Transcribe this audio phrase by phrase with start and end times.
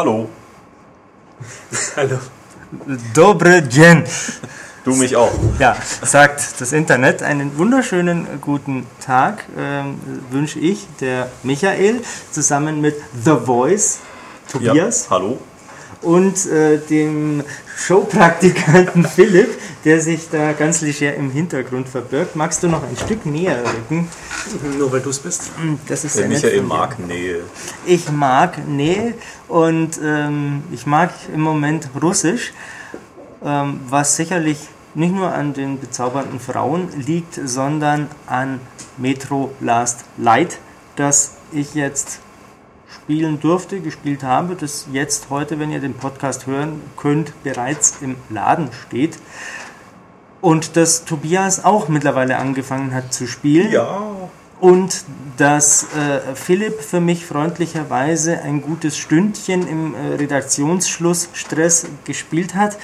[0.00, 0.30] Hallo.
[1.96, 2.18] Hallo.
[3.12, 4.04] Dobre Dzień.
[4.82, 5.30] Du mich auch.
[5.58, 7.22] Ja, sagt das Internet.
[7.22, 10.00] Einen wunderschönen guten Tag ähm,
[10.30, 12.00] wünsche ich, der Michael,
[12.32, 12.96] zusammen mit
[13.26, 13.98] The Voice,
[14.50, 15.04] Tobias.
[15.04, 15.38] Ja, hallo.
[16.02, 17.42] Und äh, dem
[17.76, 22.36] Showpraktikanten Philipp, der sich da ganz leger im Hintergrund verbirgt.
[22.36, 24.08] Magst du noch ein Stück näher rücken?
[24.78, 25.50] Nur weil du es bist.
[25.88, 27.40] Das ist Der sehr nett Michael mag Nähe.
[27.84, 29.14] Ich mag Nähe
[29.48, 32.52] und ähm, ich mag im Moment Russisch,
[33.44, 34.58] ähm, was sicherlich
[34.94, 38.60] nicht nur an den bezaubernden Frauen liegt, sondern an
[38.96, 40.58] Metro Last Light,
[40.96, 42.20] das ich jetzt
[43.10, 48.14] spielen durfte, gespielt habe, das jetzt heute, wenn ihr den Podcast hören könnt, bereits im
[48.28, 49.18] Laden steht.
[50.40, 53.72] Und das Tobias auch mittlerweile angefangen hat zu spielen.
[53.72, 54.12] Ja.
[54.60, 55.04] Und
[55.38, 62.78] dass äh, Philipp für mich freundlicherweise ein gutes Stündchen im äh, Redaktionsschlussstress gespielt hat,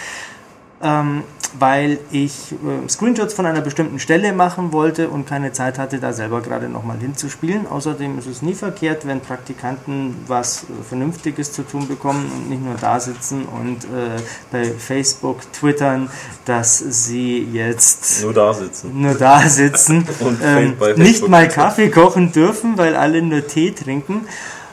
[0.83, 1.23] ähm,
[1.59, 6.13] weil ich äh, Screenshots von einer bestimmten Stelle machen wollte und keine Zeit hatte, da
[6.13, 7.67] selber gerade nochmal hinzuspielen.
[7.67, 12.63] Außerdem ist es nie verkehrt, wenn Praktikanten was äh, Vernünftiges zu tun bekommen und nicht
[12.63, 16.11] nur da sitzen und äh, bei Facebook twittern,
[16.45, 19.01] dass sie jetzt Nur da sitzen.
[19.01, 21.49] nur da sitzen, Und ähm, nicht mal.
[21.49, 24.27] Kaffee kochen dürfen, weil alle nur Tee trinken.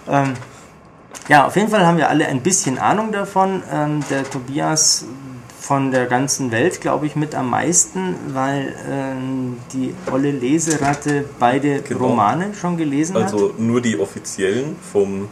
[0.09, 0.33] Ähm,
[1.29, 3.63] ja, auf jeden Fall haben wir alle ein bisschen Ahnung davon.
[3.71, 5.05] Ähm, der Tobias
[5.63, 11.81] von der ganzen Welt, glaube ich, mit am meisten, weil ähm, die olle Leseratte beide
[11.81, 12.07] Genau.
[12.07, 15.29] Romane schon gelesen Also nur die offiziellen vom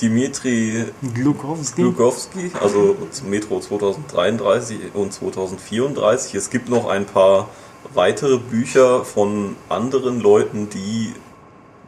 [0.00, 1.14] Dimitri hat.
[1.14, 1.82] Glukowski.
[1.82, 6.36] Glukowski, also zum Metro 2033 und 2034.
[6.36, 7.48] Es gibt noch ein paar
[7.94, 11.12] weitere Bücher von anderen Leuten, die,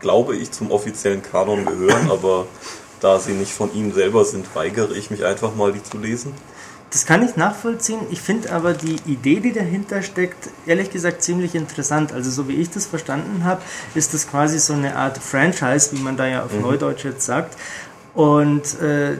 [0.00, 2.46] glaube ich, zum offiziellen Kanon gehören, aber
[3.00, 6.34] da sie nicht von ihm selber sind, weigere ich mich einfach mal, die zu lesen.
[6.90, 8.00] Das kann ich nachvollziehen.
[8.10, 12.12] Ich finde aber die Idee, die dahinter steckt, ehrlich gesagt ziemlich interessant.
[12.12, 13.62] Also so wie ich das verstanden habe,
[13.94, 17.56] ist das quasi so eine Art Franchise, wie man da ja auf Neudeutsch jetzt sagt.
[18.14, 19.18] Und äh,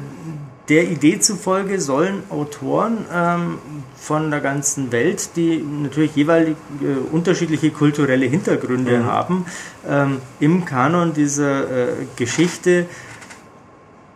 [0.69, 3.59] der Idee zufolge sollen Autoren ähm,
[3.97, 9.47] von der ganzen Welt, die natürlich jeweilig äh, unterschiedliche kulturelle Hintergründe haben,
[9.89, 12.87] ähm, im Kanon dieser äh, Geschichte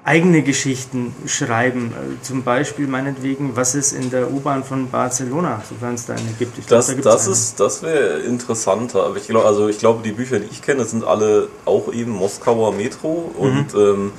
[0.05, 1.93] eigene Geschichten schreiben.
[1.93, 6.23] Äh, Zum Beispiel meinetwegen, was ist in der U-Bahn von Barcelona, sofern es da eine
[6.39, 6.59] gibt.
[6.59, 7.33] Ich glaub, Das, da das eine.
[7.33, 9.05] ist, das wäre interessanter.
[9.05, 12.11] Aber ich glaube, also ich glaube, die Bücher, die ich kenne, sind alle auch eben
[12.13, 14.13] Moskauer Metro und ähm,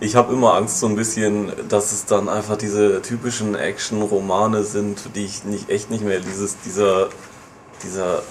[0.00, 5.08] ich habe immer Angst so ein bisschen, dass es dann einfach diese typischen Action-Romane sind,
[5.14, 7.08] die ich nicht echt nicht mehr dieses dieser
[7.82, 8.22] dieser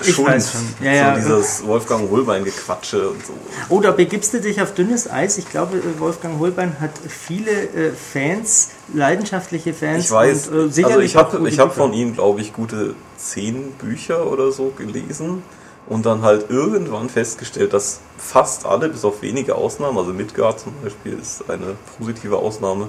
[0.00, 0.60] Ich weiß schon.
[0.84, 1.20] Ja, ja.
[1.20, 3.32] so dieses Wolfgang Holbein Gequatsche und so.
[3.68, 5.38] Oh, da begibst du dich auf dünnes Eis.
[5.38, 10.06] Ich glaube, äh, Wolfgang Holbein hat viele äh, Fans, leidenschaftliche Fans.
[10.06, 13.72] Ich weiß, und, äh, also ich habe ich hab von ihm, glaube ich, gute zehn
[13.72, 15.42] Bücher oder so gelesen
[15.86, 20.72] und dann halt irgendwann festgestellt, dass fast alle, bis auf wenige Ausnahmen, also Midgard zum
[20.82, 22.88] Beispiel ist eine positive Ausnahme,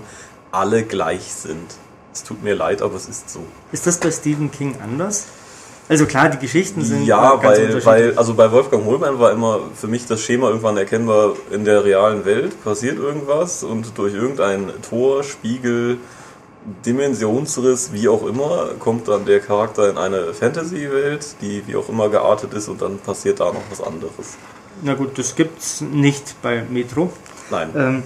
[0.52, 1.75] alle gleich sind.
[2.14, 3.40] Es tut mir leid, aber es ist so.
[3.72, 5.25] Ist das bei Stephen King anders?
[5.89, 9.59] Also klar, die Geschichten sind Ja, ganz weil, weil, also bei Wolfgang Hohlmann war immer
[9.75, 14.72] für mich das Schema irgendwann erkennbar, in der realen Welt passiert irgendwas und durch irgendein
[14.89, 15.97] Tor, Spiegel,
[16.85, 22.07] Dimensionsriss, wie auch immer, kommt dann der Charakter in eine Fantasy-Welt, die wie auch immer
[22.07, 24.38] geartet ist und dann passiert da noch was anderes.
[24.81, 27.11] Na gut, das gibt's nicht bei Metro.
[27.51, 27.69] Nein.
[27.75, 28.03] Ähm,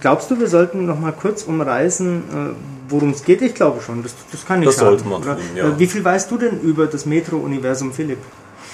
[0.00, 2.54] glaubst du, wir sollten noch mal kurz umreißen, äh,
[2.88, 3.42] worum es geht?
[3.42, 5.68] Ich glaube schon, das, das kann nicht Das schaden, sollte man tun, ja.
[5.68, 8.18] Äh, Wie viel weißt du denn über das Metro-Universum, Philipp?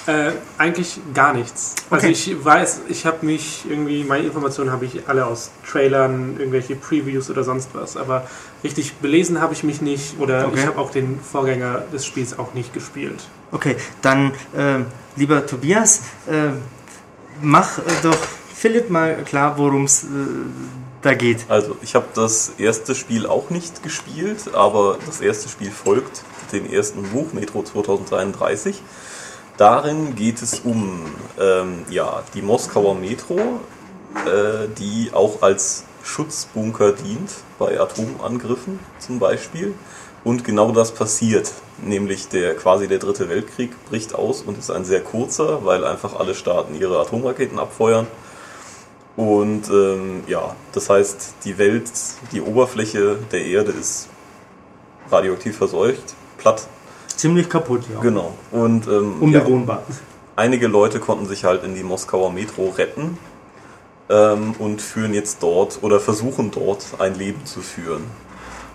[0.07, 1.75] Äh, eigentlich gar nichts.
[1.91, 2.13] Also Okay.
[2.13, 7.29] ich weiß, ich habe mich irgendwie, meine Informationen habe ich alle aus Trailern, irgendwelche Previews
[7.31, 8.27] oder sonst was, aber
[8.65, 10.61] richtig belesen habe ich mich nicht oder Okay.
[10.61, 13.29] ich habe auch den Vorgänger des Spiels auch nicht gespielt.
[13.53, 14.79] Okay, dann, äh,
[15.17, 16.51] lieber Tobias, äh,
[17.43, 18.17] mach äh, doch
[18.61, 20.07] Philipp mal klar, worum es äh,
[21.01, 21.47] da geht.
[21.49, 26.71] Also, ich habe das erste Spiel auch nicht gespielt, aber das erste Spiel folgt dem
[26.71, 28.83] ersten Buch, Metro 2033.
[29.57, 31.07] Darin geht es um
[31.41, 33.39] ähm, ja, die Moskauer Metro,
[34.27, 39.73] äh, die auch als Schutzbunker dient bei Atomangriffen zum Beispiel.
[40.23, 41.51] Und genau das passiert,
[41.83, 46.21] nämlich der quasi der dritte Weltkrieg bricht aus und ist ein sehr kurzer, weil einfach
[46.21, 48.07] alle Staaten ihre Atomraketen abfeuern.
[49.21, 51.91] Und ähm, ja, das heißt, die Welt,
[52.33, 54.09] die Oberfläche der Erde ist
[55.11, 56.67] radioaktiv verseucht, platt,
[57.17, 58.01] Ziemlich kaputt, ja.
[58.01, 58.33] genau.
[58.51, 59.83] Und ähm, ja, Unbewohnbar.
[60.37, 63.19] einige Leute konnten sich halt in die Moskauer Metro retten.
[64.09, 68.05] ähm, und führen jetzt dort oder versuchen dort ein Leben zu führen.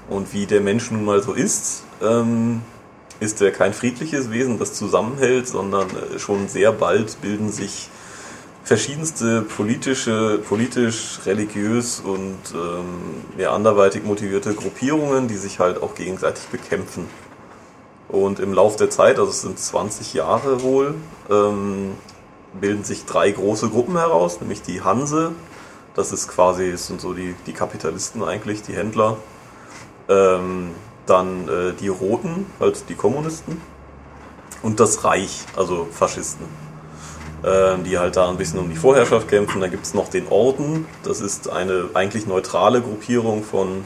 [0.10, 2.62] Und wie der Mensch nun mal so ist, ähm,
[3.20, 7.90] ist er kein friedliches Wesen, das zusammenhält, sondern äh, schon sehr bald bilden sich
[8.66, 16.46] verschiedenste politische, politisch, religiös und ähm, ja, anderweitig motivierte Gruppierungen, die sich halt auch gegenseitig
[16.48, 17.08] bekämpfen.
[18.10, 20.96] Und im Laufe der Zeit, also es sind 20 Jahre wohl,
[21.30, 21.92] ähm,
[22.60, 25.32] bilden sich drei große Gruppen heraus, nämlich die Hanse,
[25.94, 29.18] das ist quasi, das sind so die, die Kapitalisten eigentlich, die Händler.
[30.10, 30.72] Ähm,
[31.06, 33.62] dann äh, die Roten, halt die Kommunisten.
[34.64, 36.65] Und das Reich, also Faschisten
[37.86, 39.62] die halt da ein bisschen um die Vorherrschaft kämpfen.
[39.62, 43.84] Dann gibt es noch den Orden, das ist eine eigentlich neutrale Gruppierung von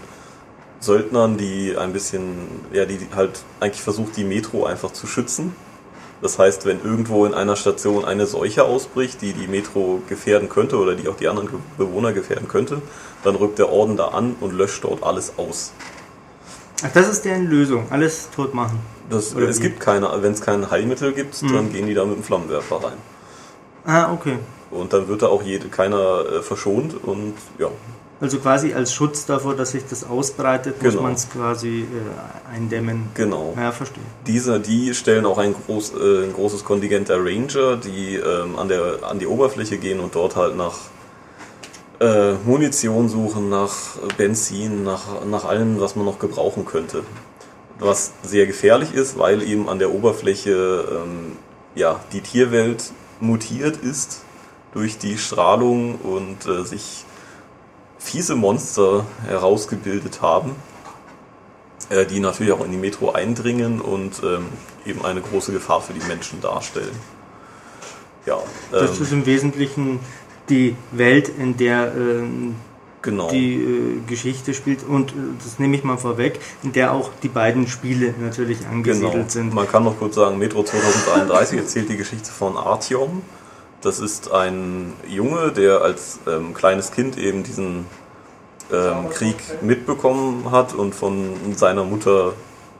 [0.79, 5.53] Söldnern, die ein bisschen, ja, die halt eigentlich versucht, die Metro einfach zu schützen.
[6.21, 10.77] Das heißt, wenn irgendwo in einer Station eine Seuche ausbricht, die die Metro gefährden könnte
[10.77, 12.81] oder die auch die anderen Bewohner gefährden könnte,
[13.23, 15.71] dann rückt der Orden da an und löscht dort alles aus.
[16.83, 18.79] Ach, das ist deren Lösung, alles tot machen.
[19.09, 21.53] Das, es gibt keine, wenn es kein Heilmittel gibt, mhm.
[21.53, 22.97] dann gehen die da mit dem Flammenwerfer rein.
[23.89, 24.37] Ah, okay.
[24.69, 27.69] Und dann wird da auch jede, keiner äh, verschont und ja.
[28.21, 31.03] Also quasi als Schutz davor, dass sich das ausbreitet, muss genau.
[31.03, 33.07] man es quasi äh, eindämmen.
[33.15, 33.55] Genau.
[33.57, 34.03] Ja, verstehe.
[34.27, 38.67] Diese, die stellen auch ein, groß, äh, ein großes Kontingent der Ranger, die ähm, an,
[38.67, 40.75] der, an die Oberfläche gehen und dort halt nach
[41.99, 47.03] äh, Munition suchen, nach Benzin, nach, nach allem, was man noch gebrauchen könnte.
[47.79, 51.37] Was sehr gefährlich ist, weil eben an der Oberfläche ähm,
[51.73, 54.23] ja, die Tierwelt mutiert ist
[54.73, 57.05] durch die Strahlung und äh, sich
[57.97, 60.55] fiese Monster herausgebildet haben,
[61.89, 64.47] äh, die natürlich auch in die Metro eindringen und ähm,
[64.85, 66.95] eben eine große Gefahr für die Menschen darstellen.
[68.25, 69.99] Ja, ähm, das ist im Wesentlichen
[70.49, 72.55] die Welt, in der ähm,
[73.01, 73.29] genau.
[73.29, 77.29] die äh, Geschichte spielt und äh, das nehme ich mal vorweg, in der auch die
[77.29, 79.29] beiden Spiele natürlich angesiedelt genau.
[79.29, 79.53] sind.
[79.53, 83.21] Man kann noch kurz sagen, Metro 2033 erzählt die Geschichte von Artyom.
[83.81, 87.85] Das ist ein Junge, der als ähm, kleines Kind eben diesen
[88.71, 92.33] ähm, Krieg mitbekommen hat und von seiner Mutter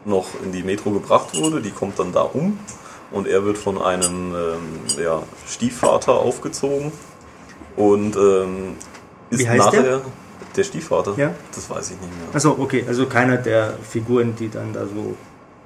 [0.06, 1.62] noch in die Metro gebracht wurde.
[1.62, 2.60] Die kommt dann da um
[3.12, 6.92] und er wird von einem ähm, ja, Stiefvater aufgezogen
[7.76, 8.76] und ähm,
[9.30, 10.02] ist Wie heißt nachher der?
[10.56, 11.14] der Stiefvater.
[11.18, 11.34] Ja?
[11.54, 12.30] Das weiß ich nicht mehr.
[12.34, 15.16] Also okay, also keiner der Figuren, die dann da so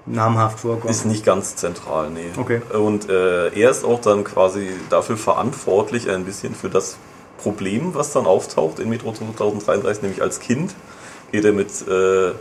[0.05, 0.89] namhaft vorkommen.
[0.89, 2.27] Ist nicht ganz zentral, nee.
[2.37, 2.61] Okay.
[2.73, 6.97] Und äh, er ist auch dann quasi dafür verantwortlich, ein bisschen für das
[7.37, 10.75] Problem, was dann auftaucht in Metro 2033, nämlich als Kind
[11.31, 12.33] geht er mit äh,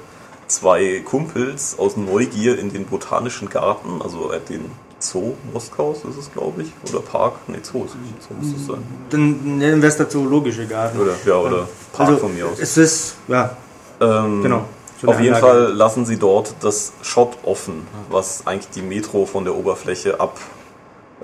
[0.48, 4.70] zwei Kumpels aus Neugier in den Botanischen Garten, also den
[5.02, 6.72] Zoo Moskaus ist es, glaube ich.
[6.90, 7.48] Oder Park.
[7.48, 8.82] Ne, Zoo, Zoo muss es sein.
[9.10, 11.00] Dann nennen wir es der Zoologische Garten.
[11.00, 12.58] Oder, ja, oder Park also, von mir aus.
[12.60, 13.56] Es ist, ja.
[14.00, 14.64] Ähm, genau.
[15.04, 19.56] Auf jeden Fall lassen sie dort das Shot offen, was eigentlich die Metro von der
[19.56, 20.38] Oberfläche ab,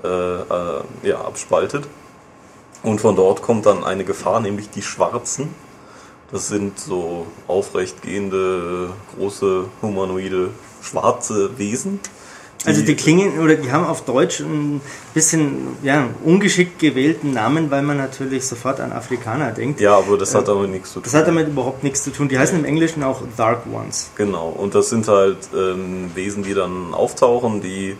[0.03, 1.87] äh, äh, ja, abspaltet.
[2.83, 5.55] Und von dort kommt dann eine Gefahr, nämlich die Schwarzen.
[6.31, 10.49] Das sind so aufrechtgehende, große, humanoide,
[10.81, 12.01] schwarze Wesen
[12.65, 14.81] also die klingen oder die haben auf Deutsch ein
[15.13, 19.79] bisschen ja, ungeschickt gewählten Namen, weil man natürlich sofort an Afrikaner denkt.
[19.79, 21.03] Ja, aber das hat äh, damit nichts zu tun.
[21.03, 22.27] Das hat damit überhaupt nichts zu tun.
[22.27, 24.11] Die heißen im Englischen auch Dark Ones.
[24.15, 27.95] Genau, und das sind halt ähm, Wesen, die dann auftauchen, die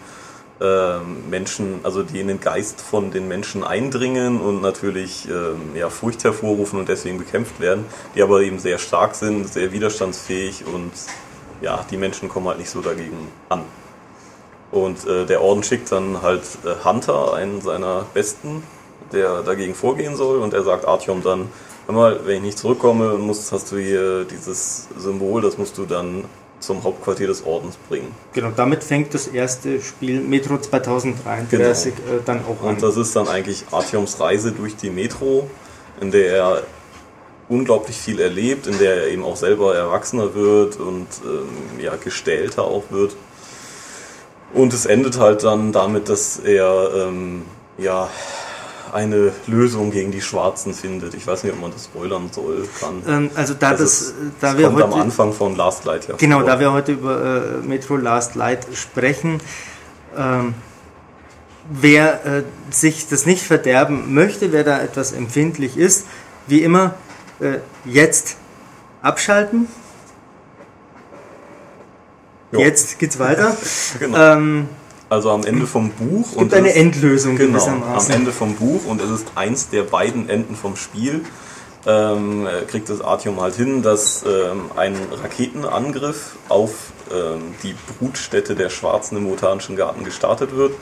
[0.61, 5.89] ähm, Menschen, also die in den Geist von den Menschen eindringen und natürlich ähm, ja,
[5.89, 10.91] Furcht hervorrufen und deswegen bekämpft werden, die aber eben sehr stark sind, sehr widerstandsfähig und
[11.61, 13.63] ja, die Menschen kommen halt nicht so dagegen an.
[14.71, 18.63] Und äh, der Orden schickt dann halt äh, Hunter, einen seiner Besten,
[19.11, 20.39] der dagegen vorgehen soll.
[20.39, 21.49] Und er sagt Artyom dann,
[21.87, 25.85] hör mal, wenn ich nicht zurückkomme, musst, hast du hier dieses Symbol, das musst du
[25.85, 26.25] dann
[26.59, 28.13] zum Hauptquartier des Ordens bringen.
[28.33, 32.17] Genau, damit fängt das erste Spiel Metro 2033 genau.
[32.17, 32.75] äh, dann auch an.
[32.75, 35.49] Und das ist dann eigentlich Artyoms Reise durch die Metro,
[36.01, 36.63] in der er
[37.47, 42.63] unglaublich viel erlebt, in der er eben auch selber erwachsener wird und ähm, ja, gestählter
[42.63, 43.15] auch wird.
[44.53, 47.43] Und es endet halt dann damit, dass er ähm,
[47.77, 48.09] ja
[48.91, 51.13] eine Lösung gegen die Schwarzen findet.
[51.13, 53.03] Ich weiß nicht, ob man das spoilern soll kann.
[53.07, 55.85] Ähm, also da also das, es, da es wir kommt heute, am Anfang von Last
[55.85, 56.15] Light ja.
[56.17, 56.47] Genau, vor.
[56.47, 59.39] da wir heute über äh, Metro Last Light sprechen.
[60.17, 60.55] Ähm,
[61.69, 66.05] wer äh, sich das nicht verderben möchte, wer da etwas empfindlich ist,
[66.47, 66.95] wie immer
[67.39, 68.37] äh, jetzt
[69.01, 69.67] abschalten
[72.51, 72.59] Jo.
[72.59, 73.55] Jetzt geht's weiter.
[73.99, 74.17] genau.
[74.17, 74.67] ähm,
[75.09, 76.27] Also am Ende vom Buch.
[76.31, 78.09] Es gibt eine es- Endlösung Genau, am.
[78.09, 81.23] Ende vom Buch und es ist eins der beiden Enden vom Spiel.
[81.85, 86.71] Ähm, äh, kriegt das Artium halt hin, dass ähm, ein Raketenangriff auf
[87.09, 90.73] ähm, die Brutstätte der Schwarzen im Botanischen Garten gestartet wird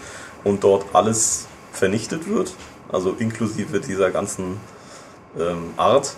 [0.44, 2.56] und dort alles vernichtet wird,
[2.92, 4.60] also inklusive dieser ganzen
[5.40, 6.16] ähm, Art.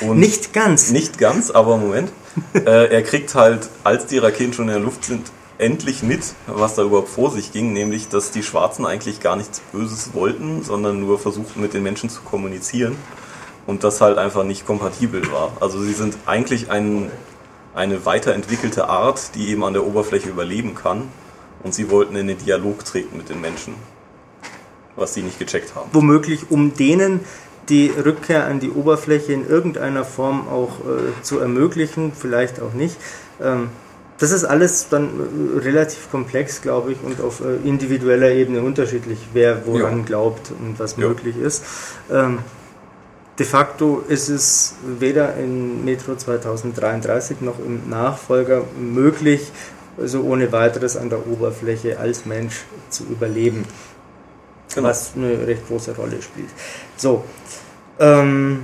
[0.00, 0.90] Und Nicht ganz.
[0.90, 2.10] nicht ganz, aber Moment.
[2.54, 6.74] äh, er kriegt halt, als die Raketen schon in der Luft sind, endlich mit, was
[6.74, 11.00] da überhaupt vor sich ging, nämlich, dass die Schwarzen eigentlich gar nichts Böses wollten, sondern
[11.00, 12.96] nur versuchten, mit den Menschen zu kommunizieren
[13.66, 15.52] und das halt einfach nicht kompatibel war.
[15.60, 17.10] Also sie sind eigentlich ein,
[17.74, 21.08] eine weiterentwickelte Art, die eben an der Oberfläche überleben kann
[21.62, 23.74] und sie wollten in den Dialog treten mit den Menschen,
[24.96, 25.90] was sie nicht gecheckt haben.
[25.92, 27.20] womöglich um denen
[27.68, 32.96] die Rückkehr an die Oberfläche in irgendeiner Form auch äh, zu ermöglichen, vielleicht auch nicht.
[33.40, 33.68] Ähm,
[34.18, 35.08] das ist alles dann
[35.56, 40.04] äh, relativ komplex, glaube ich, und auf äh, individueller Ebene unterschiedlich, wer woran Ja.
[40.04, 41.08] glaubt und was Ja.
[41.08, 41.64] möglich ist.
[42.10, 42.38] Ähm,
[43.38, 49.50] de facto ist es weder in Metro 2033 noch im Nachfolger möglich,
[49.98, 53.64] so ohne weiteres an der Oberfläche als Mensch zu überleben
[54.74, 54.88] Genau.
[54.88, 56.48] was eine recht große Rolle spielt.
[56.96, 57.24] So,
[57.98, 58.62] ähm,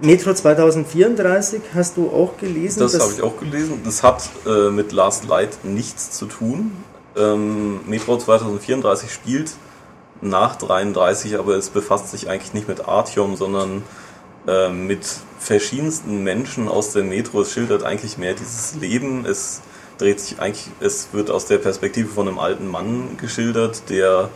[0.00, 2.80] Metro 2034 hast du auch gelesen.
[2.80, 3.82] Das habe ich auch gelesen.
[3.84, 6.72] Das hat äh, mit Last Light nichts zu tun.
[7.16, 9.52] Ähm, Metro 2034 spielt
[10.20, 13.82] nach 33, aber es befasst sich eigentlich nicht mit Artyom, sondern
[14.46, 15.06] äh, mit
[15.38, 17.42] verschiedensten Menschen aus der Metro.
[17.42, 19.24] Es schildert eigentlich mehr dieses Leben.
[19.24, 19.60] Es
[19.98, 24.30] dreht sich eigentlich, es wird aus der Perspektive von einem alten Mann geschildert, der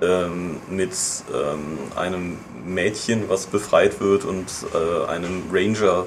[0.00, 0.92] ähm, mit
[1.32, 6.06] ähm, einem Mädchen, was befreit wird und äh, einem Ranger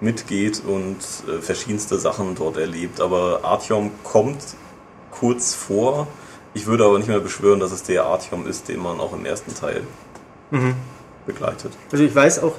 [0.00, 0.96] mitgeht und
[1.28, 3.00] äh, verschiedenste Sachen dort erlebt.
[3.00, 4.42] Aber Artyom kommt
[5.10, 6.06] kurz vor.
[6.54, 9.26] Ich würde aber nicht mehr beschwören, dass es der Artyom ist, den man auch im
[9.26, 9.82] ersten Teil
[11.26, 11.72] begleitet.
[11.90, 12.54] Also ich weiß auch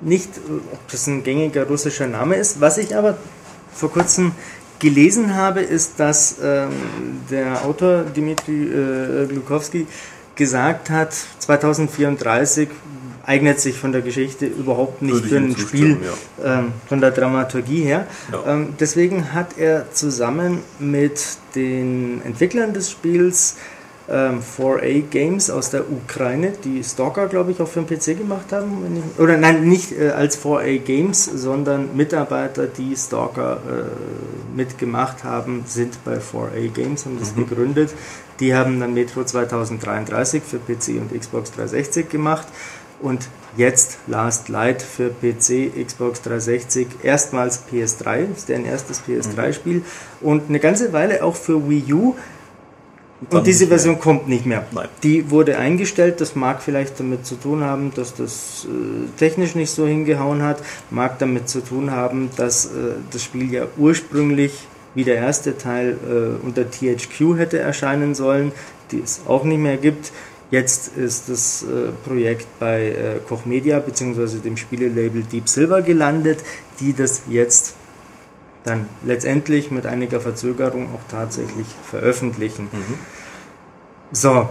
[0.00, 0.28] nicht,
[0.72, 2.60] ob das ein gängiger russischer Name ist.
[2.60, 3.16] Was ich aber
[3.72, 4.32] vor kurzem
[4.78, 6.72] gelesen habe, ist, dass ähm,
[7.30, 9.86] der Autor Dmitri äh, Glukowski
[10.36, 12.68] gesagt hat, 2034
[13.24, 16.00] eignet sich von der Geschichte überhaupt nicht für ein Spiel zustimmen,
[16.44, 18.06] ähm, von der Dramaturgie her.
[18.32, 18.52] Ja.
[18.52, 21.22] Ähm, deswegen hat er zusammen mit
[21.54, 23.56] den Entwicklern des Spiels
[24.08, 28.52] ähm, 4A Games aus der Ukraine, die Stalker, glaube ich, auch für den PC gemacht
[28.52, 29.02] haben.
[29.14, 35.64] Ich, oder nein, nicht äh, als 4A Games, sondern Mitarbeiter, die Stalker äh, mitgemacht haben,
[35.66, 37.94] sind bei 4A Games, haben das gegründet.
[38.40, 42.48] Die haben dann Metro 2033 für PC und Xbox 360 gemacht.
[43.00, 49.82] Und jetzt Last Light für PC, Xbox 360, erstmals PS3, ist deren erstes PS3-Spiel
[50.20, 52.14] und eine ganze Weile auch für Wii U.
[53.30, 53.66] Und diese.
[53.66, 54.66] Version kommt nicht mehr.
[54.72, 54.88] Nein.
[55.02, 59.70] Die wurde eingestellt, das mag vielleicht damit zu tun haben, dass das äh, technisch nicht
[59.70, 62.68] so hingehauen hat, mag damit zu tun haben, dass äh,
[63.10, 68.52] das Spiel ja ursprünglich wie der erste Teil äh, unter THQ hätte erscheinen sollen,
[68.90, 70.12] die es auch nicht mehr gibt.
[70.50, 74.38] Jetzt ist das äh, Projekt bei äh, Koch Media bzw.
[74.38, 76.40] dem Spielelabel Deep Silver gelandet,
[76.78, 77.74] die das jetzt
[78.64, 82.68] dann letztendlich mit einiger Verzögerung auch tatsächlich veröffentlichen.
[84.12, 84.48] So,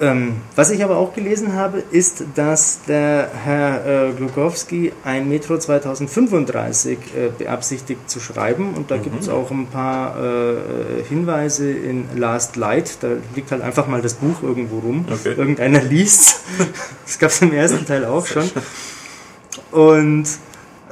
[0.00, 5.56] ähm, was ich aber auch gelesen habe, ist, dass der Herr äh, Glukowski ein Metro
[5.56, 12.06] 2035 äh, beabsichtigt zu schreiben und da gibt es auch ein paar äh, Hinweise in
[12.16, 12.98] Last Light.
[13.02, 15.04] Da liegt halt einfach mal das Buch irgendwo rum.
[15.08, 15.34] Okay.
[15.36, 16.40] Irgendeiner liest.
[17.04, 18.50] Das gab es im ersten Teil auch schon.
[19.70, 20.26] Und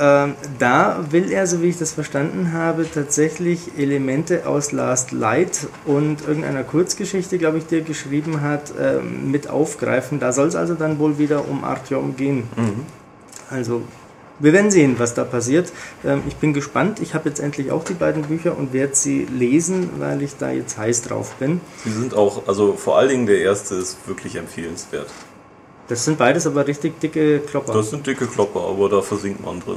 [0.02, 5.68] ähm, da will er, so wie ich das verstanden habe, tatsächlich Elemente aus Last Light
[5.85, 10.18] und irgendeiner Kurzgeschichte, glaube ich, die er geschrieben hat, ähm, mit aufgreifen.
[10.18, 12.49] Da soll es also dann wohl wieder um Artyom gehen.
[13.49, 13.82] Also,
[14.40, 15.73] wir werden sehen, was da passiert.
[16.04, 16.99] Ähm, ich bin gespannt.
[16.99, 20.50] Ich habe jetzt endlich auch die beiden Bücher und werde sie lesen, weil ich da
[20.50, 21.61] jetzt heiß drauf bin.
[21.85, 25.06] Sie sind auch, also vor allen Dingen der erste ist wirklich empfehlenswert.
[25.92, 27.75] Das sind beides aber richtig dicke Klopper.
[27.75, 29.76] Das sind dicke Klopper, aber da versinkt man drin.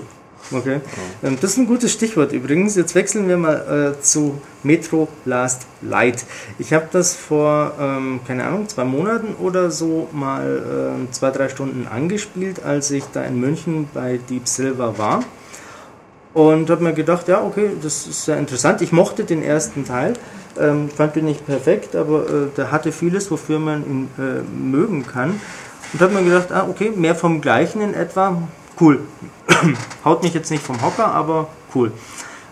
[0.50, 0.80] Okay.
[1.24, 2.76] Ähm, Das ist ein gutes Stichwort übrigens.
[2.78, 6.24] Jetzt wechseln wir mal äh, zu Metro Last Light.
[6.58, 11.50] Ich habe das vor, ähm, keine Ahnung, zwei Monaten oder so mal ähm, zwei, drei
[11.50, 15.22] Stunden angespielt, als ich da in München bei Deep Silver war.
[16.34, 18.82] Und habe mir gedacht, ja, okay, das ist sehr interessant.
[18.82, 20.14] Ich mochte den ersten Teil.
[20.58, 25.06] Ähm, fand ihn nicht perfekt, aber äh, der hatte vieles, wofür man ihn äh, mögen
[25.06, 25.42] kann.
[25.94, 28.42] Und habe mir gedacht, ah, okay, mehr vom Gleichen in etwa.
[28.80, 29.02] Cool.
[30.06, 31.92] Haut mich jetzt nicht vom Hocker, aber cool.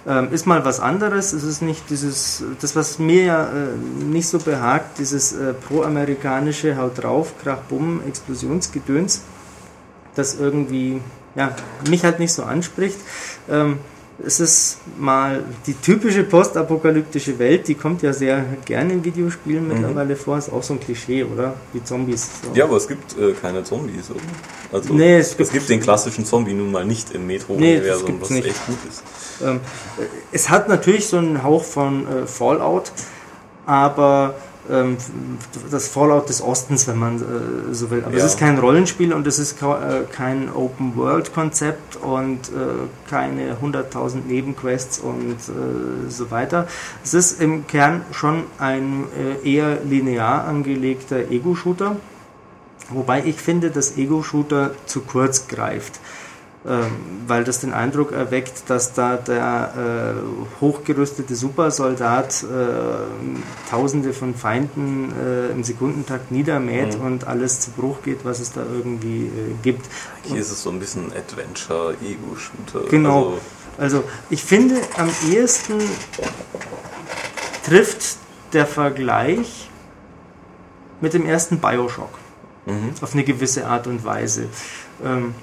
[0.05, 1.31] Ähm, ist mal was anderes.
[1.31, 6.77] Es ist nicht dieses, das was mir ja äh, nicht so behagt, dieses äh, pro-amerikanische
[6.77, 9.21] Haut drauf, Krach, Bumm, Explosionsgedöns,
[10.15, 11.01] das irgendwie
[11.35, 11.55] ja,
[11.89, 12.97] mich halt nicht so anspricht.
[13.49, 13.79] Ähm,
[14.25, 19.73] es ist mal die typische postapokalyptische Welt, die kommt ja sehr gerne in Videospielen mhm.
[19.73, 21.55] mittlerweile vor, ist auch so ein Klischee, oder?
[21.73, 22.29] Wie Zombies.
[22.43, 22.51] So.
[22.53, 24.19] Ja, aber es gibt äh, keine Zombies, oder?
[24.71, 28.17] Also, nee, es, gibt, es gibt den klassischen Zombie nun mal nicht im Metro-Universum, nee,
[28.21, 28.47] was nicht.
[28.47, 29.03] echt gut ist.
[29.41, 29.59] Ähm,
[30.31, 32.91] es hat natürlich so einen Hauch von äh, Fallout,
[33.65, 34.35] aber
[35.71, 38.03] das Fallout des Ostens, wenn man äh, so will.
[38.05, 38.19] Aber ja.
[38.19, 44.99] es ist kein Rollenspiel und es ist äh, kein Open-World-Konzept und äh, keine 100.000 Nebenquests
[44.99, 45.37] und
[46.09, 46.67] so weiter.
[47.03, 49.05] Es ist im Kern schon ein
[49.43, 51.97] eher linear angelegter Ego-Shooter,
[52.89, 55.99] wobei ich finde, dass Ego-Shooter zu kurz greift.
[56.65, 56.91] Ähm,
[57.27, 65.11] weil das den Eindruck erweckt, dass da der äh, hochgerüstete Supersoldat äh, Tausende von Feinden
[65.11, 67.05] äh, im Sekundentakt niedermäht mhm.
[67.05, 69.29] und alles zu Bruch geht, was es da irgendwie äh,
[69.61, 69.85] gibt.
[70.23, 72.89] Hier und ist es so ein bisschen Adventure-Ego-Shooter.
[72.89, 73.33] Genau.
[73.77, 75.81] Also, also ich finde, am ehesten
[77.65, 78.17] trifft
[78.53, 79.69] der Vergleich
[81.01, 82.17] mit dem ersten Bioshock.
[82.65, 82.91] Mhm.
[83.01, 84.47] Auf eine gewisse Art und Weise.
[85.03, 85.35] Ähm,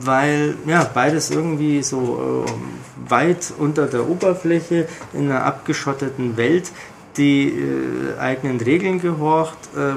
[0.00, 6.72] weil ja beides irgendwie so äh, weit unter der Oberfläche in einer abgeschotteten Welt
[7.16, 9.96] die äh, eigenen Regeln gehorcht, äh,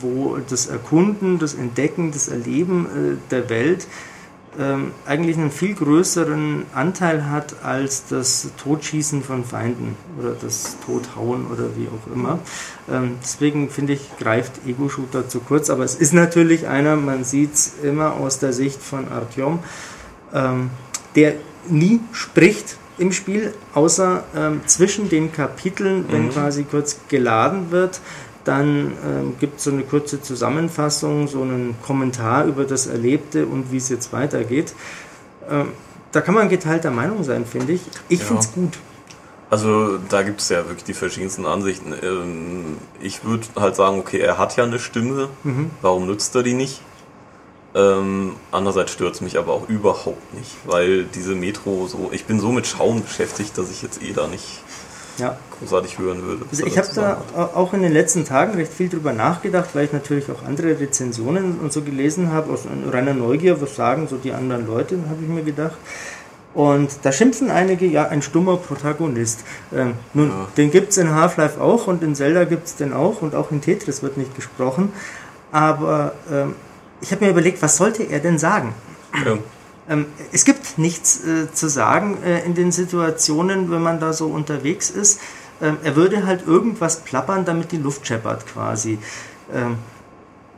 [0.00, 3.86] wo das Erkunden, das Entdecken, das Erleben äh, der Welt
[4.58, 11.46] ähm, eigentlich einen viel größeren Anteil hat als das Totschießen von Feinden oder das Tothauen
[11.46, 12.38] oder wie auch immer.
[12.90, 17.54] Ähm, deswegen finde ich, greift Ego-Shooter zu kurz, aber es ist natürlich einer, man sieht
[17.54, 19.60] es immer aus der Sicht von Artyom,
[20.32, 20.70] ähm,
[21.14, 21.34] der
[21.68, 26.30] nie spricht im Spiel, außer ähm, zwischen den Kapiteln, wenn mhm.
[26.30, 28.00] quasi kurz geladen wird
[28.46, 33.72] dann ähm, gibt es so eine kurze Zusammenfassung, so einen Kommentar über das Erlebte und
[33.72, 34.74] wie es jetzt weitergeht.
[35.50, 35.68] Ähm,
[36.12, 37.82] da kann man geteilter Meinung sein, finde ich.
[38.08, 38.24] Ich ja.
[38.26, 38.78] finde es gut.
[39.48, 41.94] Also da gibt es ja wirklich die verschiedensten Ansichten.
[42.02, 45.70] Ähm, ich würde halt sagen, okay, er hat ja eine Stimme, mhm.
[45.82, 46.80] warum nutzt er die nicht?
[47.74, 52.40] Ähm, andererseits stört es mich aber auch überhaupt nicht, weil diese Metro so, ich bin
[52.40, 54.62] so mit Schauen beschäftigt, dass ich jetzt eh da nicht
[55.18, 55.36] ja.
[55.58, 56.44] großartig hören würde.
[56.50, 57.22] Also ich habe da
[57.54, 61.58] auch in den letzten Tagen recht viel drüber nachgedacht, weil ich natürlich auch andere Rezensionen
[61.58, 65.28] und so gelesen habe, aus reiner Neugier, was sagen so die anderen Leute, habe ich
[65.28, 65.76] mir gedacht.
[66.54, 69.44] Und da schimpfen einige, ja, ein stummer Protagonist.
[69.74, 70.48] Ähm, nun, ja.
[70.56, 73.50] den gibt es in Half-Life auch und in Zelda gibt es den auch und auch
[73.50, 74.90] in Tetris wird nicht gesprochen.
[75.52, 76.54] Aber ähm,
[77.02, 78.72] ich habe mir überlegt, was sollte er denn sagen?
[79.24, 79.36] Ja.
[79.88, 84.26] Ähm, es gibt nichts äh, zu sagen äh, in den Situationen, wenn man da so
[84.26, 85.20] unterwegs ist.
[85.62, 88.98] Ähm, er würde halt irgendwas plappern, damit die Luft scheppert quasi.
[89.52, 89.78] Ähm,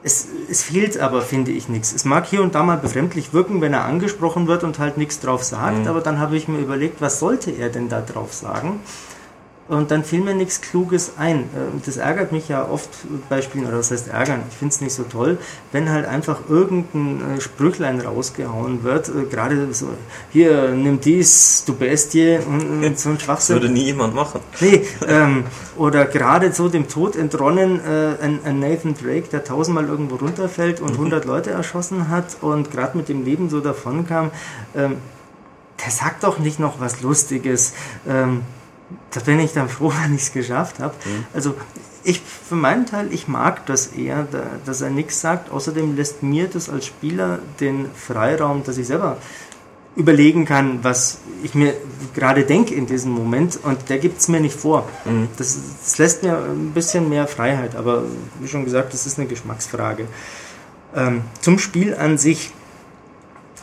[0.03, 1.93] es, es, fehlt aber, finde ich, nichts.
[1.93, 5.21] Es mag hier und da mal befremdlich wirken, wenn er angesprochen wird und halt nichts
[5.21, 5.89] drauf sagt, mhm.
[5.89, 8.81] aber dann habe ich mir überlegt, was sollte er denn da drauf sagen?
[9.69, 11.41] Und dann fiel mir nichts Kluges ein.
[11.55, 12.89] Ähm, das ärgert mich ja oft
[13.29, 15.39] bei Spielen, oder das heißt ärgern, ich finde es nicht so toll,
[15.73, 19.89] wenn halt einfach irgendein äh, Sprüchlein rausgehauen wird, äh, gerade so,
[20.31, 23.57] hier, nimm dies, du Bestie, und, und so ein Schwachsinn.
[23.57, 24.41] Das würde nie jemand machen.
[24.61, 25.45] Nee, ähm,
[25.77, 30.81] oder gerade so dem Tod entronnen, äh, ein, ein, Nathan Drake, der tausendmal irgendwo runterfällt
[30.81, 31.07] und mhm.
[31.07, 34.31] 100 Leute erschossen hat und gerade mit dem Leben so davonkam,
[34.75, 34.97] ähm,
[35.85, 37.75] der sagt doch nicht noch was Lustiges.
[38.09, 38.43] Ähm,
[39.11, 40.95] da bin ich dann froh, wenn ich es geschafft habe.
[41.05, 41.27] Mhm.
[41.35, 41.55] Also
[42.05, 44.27] ich für meinen Teil, ich mag das eher,
[44.65, 45.51] dass er nichts sagt.
[45.51, 49.19] Außerdem lässt mir das als Spieler den Freiraum, dass ich selber
[49.97, 51.75] überlegen kann, was ich mir
[52.15, 54.89] gerade denke in diesem Moment und der gibt es mir nicht vor.
[55.05, 55.29] Mhm.
[55.37, 58.05] Das, das, lässt mir ein bisschen mehr Freiheit, aber
[58.41, 60.07] wie schon gesagt, das ist eine Geschmacksfrage.
[60.95, 62.53] Ähm, zum Spiel an sich.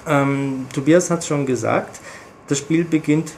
[0.05, 1.99] Ähm, Tobias hat es schon gesagt,
[2.47, 3.31] das Spiel beginnt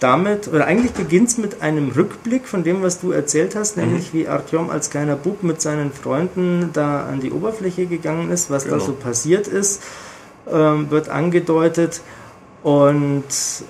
[0.00, 3.84] damit, oder eigentlich beginnt es mit einem Rückblick von dem, was du erzählt hast, mhm.
[3.84, 8.50] nämlich wie Artyom als kleiner Bub mit seinen Freunden da an die Oberfläche gegangen ist,
[8.50, 8.78] was genau.
[8.78, 9.82] da so passiert ist,
[10.50, 12.00] ähm, wird angedeutet
[12.62, 13.24] und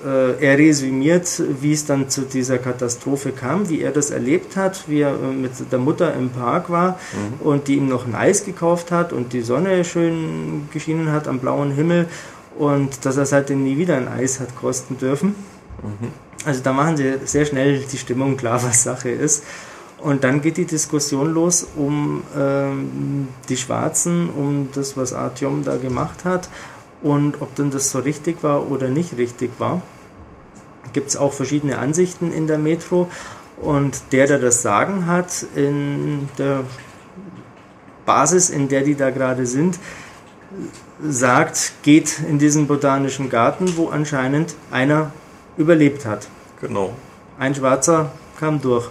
[0.05, 4.83] äh, er resümiert, wie es dann zu dieser Katastrophe kam, wie er das erlebt hat,
[4.87, 7.45] wie er äh, mit der Mutter im Park war mhm.
[7.45, 11.39] und die ihm noch ein Eis gekauft hat und die Sonne schön geschienen hat am
[11.39, 12.07] blauen Himmel
[12.57, 15.35] und dass er seitdem nie wieder ein Eis hat kosten dürfen.
[16.45, 19.43] Also da machen sie sehr schnell die Stimmung klar, was Sache ist.
[19.99, 25.77] Und dann geht die Diskussion los um ähm, die Schwarzen, um das, was Artyom da
[25.77, 26.49] gemacht hat.
[27.01, 29.81] und ob denn das so richtig war oder nicht richtig war.
[30.93, 33.09] Gibt es auch verschiedene Ansichten in der Metro
[33.57, 36.63] und der, der das Sagen hat, in der
[38.05, 39.79] Basis, in der die da gerade sind,
[41.01, 45.11] sagt, geht in diesen botanischen Garten, wo anscheinend einer
[45.57, 46.27] überlebt hat.
[46.59, 46.93] Genau.
[47.39, 48.89] Ein Schwarzer kam durch.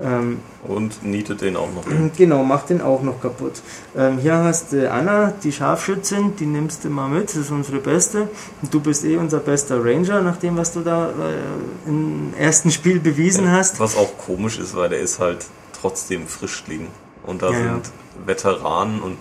[0.00, 1.84] Ähm, und nietet den auch noch.
[2.16, 3.62] Genau, macht den auch noch kaputt.
[3.96, 7.78] Ähm, hier hast du Anna, die Scharfschützin, die nimmst du mal mit, das ist unsere
[7.78, 8.28] Beste.
[8.62, 12.70] Und du bist eh unser bester Ranger, nach dem, was du da äh, im ersten
[12.70, 13.78] Spiel bewiesen ja, hast.
[13.80, 15.46] Was auch komisch ist, weil der ist halt
[15.80, 16.88] trotzdem Frischling.
[17.24, 18.26] Und da ja, sind ja.
[18.26, 19.18] Veteranen und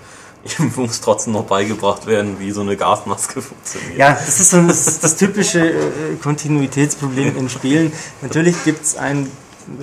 [0.59, 3.97] ihm muss trotzdem noch beigebracht werden, wie so eine Gasmaske funktioniert.
[3.97, 7.91] Ja, das ist so das, das typische äh, Kontinuitätsproblem in Spielen.
[8.21, 9.29] Natürlich gibt es ein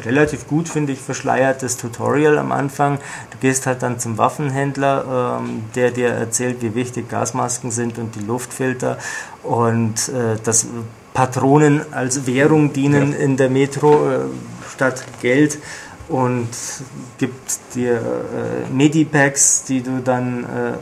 [0.04, 2.98] relativ gut, finde ich, verschleiertes Tutorial am Anfang.
[3.30, 8.14] Du gehst halt dann zum Waffenhändler, ähm, der dir erzählt, wie wichtig Gasmasken sind und
[8.14, 8.98] die Luftfilter
[9.42, 10.66] und äh, dass
[11.14, 13.18] Patronen als Währung dienen ja.
[13.18, 14.18] in der Metro äh,
[14.72, 15.58] statt Geld
[16.08, 16.48] und
[17.18, 20.74] gibt dir äh, Medipacks, die du dann äh, äh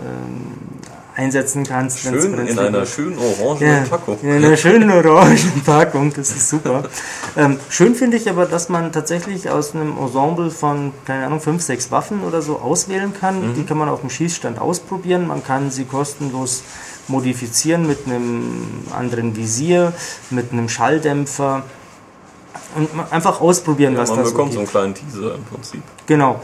[1.17, 2.01] einsetzen kannst.
[2.01, 4.19] Schön in einer schönen orangen ja, Packung.
[4.23, 6.85] In einer schönen orangen Packung, das ist super.
[7.37, 11.63] ähm, schön finde ich aber, dass man tatsächlich aus einem Ensemble von, keine Ahnung, fünf,
[11.63, 13.53] sechs Waffen oder so auswählen kann.
[13.53, 13.55] Mhm.
[13.55, 15.27] Die kann man auf dem Schießstand ausprobieren.
[15.27, 16.63] Man kann sie kostenlos
[17.09, 19.95] modifizieren mit einem anderen Visier,
[20.31, 21.63] mit einem Schalldämpfer
[22.77, 24.25] und einfach ausprobieren, ja, was das ist.
[24.25, 25.83] Man bekommt so einen kleinen Teaser im Prinzip.
[26.07, 26.41] Genau.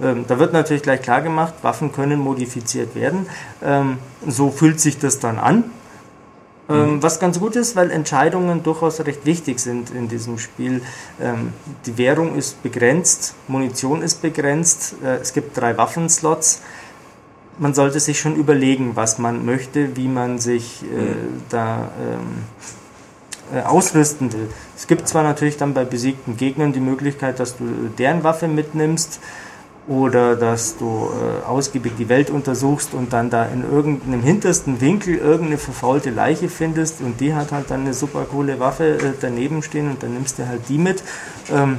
[0.00, 0.10] Ja.
[0.10, 3.26] Ähm, da wird natürlich gleich klar gemacht, Waffen können modifiziert werden.
[3.62, 5.64] Ähm, so fühlt sich das dann an.
[6.68, 7.02] Ähm, mhm.
[7.02, 10.82] Was ganz gut ist, weil Entscheidungen durchaus recht wichtig sind in diesem Spiel.
[11.20, 11.52] Ähm,
[11.86, 16.62] die Währung ist begrenzt, Munition ist begrenzt, äh, es gibt drei Waffenslots.
[17.58, 21.42] Man sollte sich schon überlegen, was man möchte, wie man sich äh, mhm.
[21.50, 24.48] da ähm, äh, ausrüsten will.
[24.82, 27.64] Es gibt zwar natürlich dann bei besiegten Gegnern die Möglichkeit, dass du
[27.98, 29.20] deren Waffe mitnimmst
[29.86, 35.18] oder dass du äh, ausgiebig die Welt untersuchst und dann da in irgendeinem hintersten Winkel
[35.18, 39.62] irgendeine verfaulte Leiche findest und die hat halt dann eine super coole Waffe äh, daneben
[39.62, 41.04] stehen und dann nimmst du halt die mit.
[41.52, 41.78] Ähm,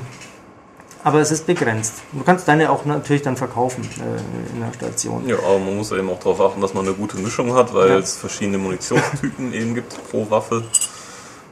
[1.04, 1.96] aber es ist begrenzt.
[2.14, 5.28] Du kannst deine auch natürlich dann verkaufen äh, in der Station.
[5.28, 7.90] Ja, aber man muss eben auch darauf achten, dass man eine gute Mischung hat, weil
[7.90, 7.98] ja.
[7.98, 10.64] es verschiedene Munitionstypen eben gibt pro Waffe.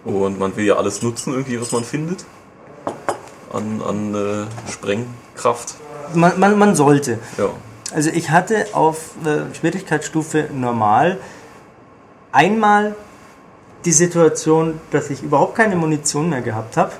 [0.03, 2.25] Und man will ja alles nutzen, irgendwie, was man findet.
[3.53, 5.75] An, an äh, Sprengkraft.
[6.13, 7.19] Man, man, man sollte.
[7.37, 7.49] Ja.
[7.93, 11.19] Also ich hatte auf äh, Schwierigkeitsstufe normal
[12.31, 12.95] einmal
[13.85, 16.93] die Situation, dass ich überhaupt keine Munition mehr gehabt habe.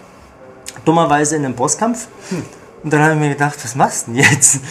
[0.86, 2.08] Dummerweise in einem Bosskampf.
[2.30, 2.44] Hm.
[2.84, 4.60] Und dann habe ich mir gedacht, was machst du denn jetzt?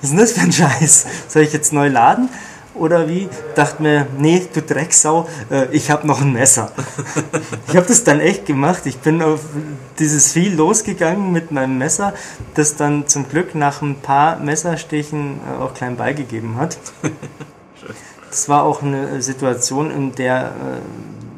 [0.00, 1.06] Was ist denn das für ein Scheiß?
[1.28, 2.28] Soll ich jetzt neu laden?
[2.74, 6.72] Oder wie, dachte mir, nee, du Drecksau, äh, ich habe noch ein Messer.
[7.68, 8.82] ich habe das dann echt gemacht.
[8.86, 9.40] Ich bin auf
[9.98, 12.14] dieses Vieh losgegangen mit meinem Messer,
[12.54, 16.78] das dann zum Glück nach ein paar Messerstichen äh, auch klein beigegeben hat.
[18.30, 21.33] Das war auch eine Situation, in der, äh,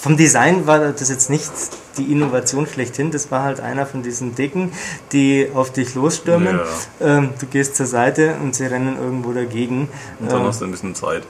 [0.00, 1.50] vom Design war das jetzt nicht
[1.96, 3.10] die Innovation schlechthin.
[3.10, 4.72] Das war halt einer von diesen Dicken,
[5.12, 6.60] die auf dich losstürmen.
[7.00, 7.18] Ja.
[7.18, 9.88] Ähm, du gehst zur Seite und sie rennen irgendwo dagegen.
[10.20, 11.24] Und dann ähm, hast du ein bisschen Zeit.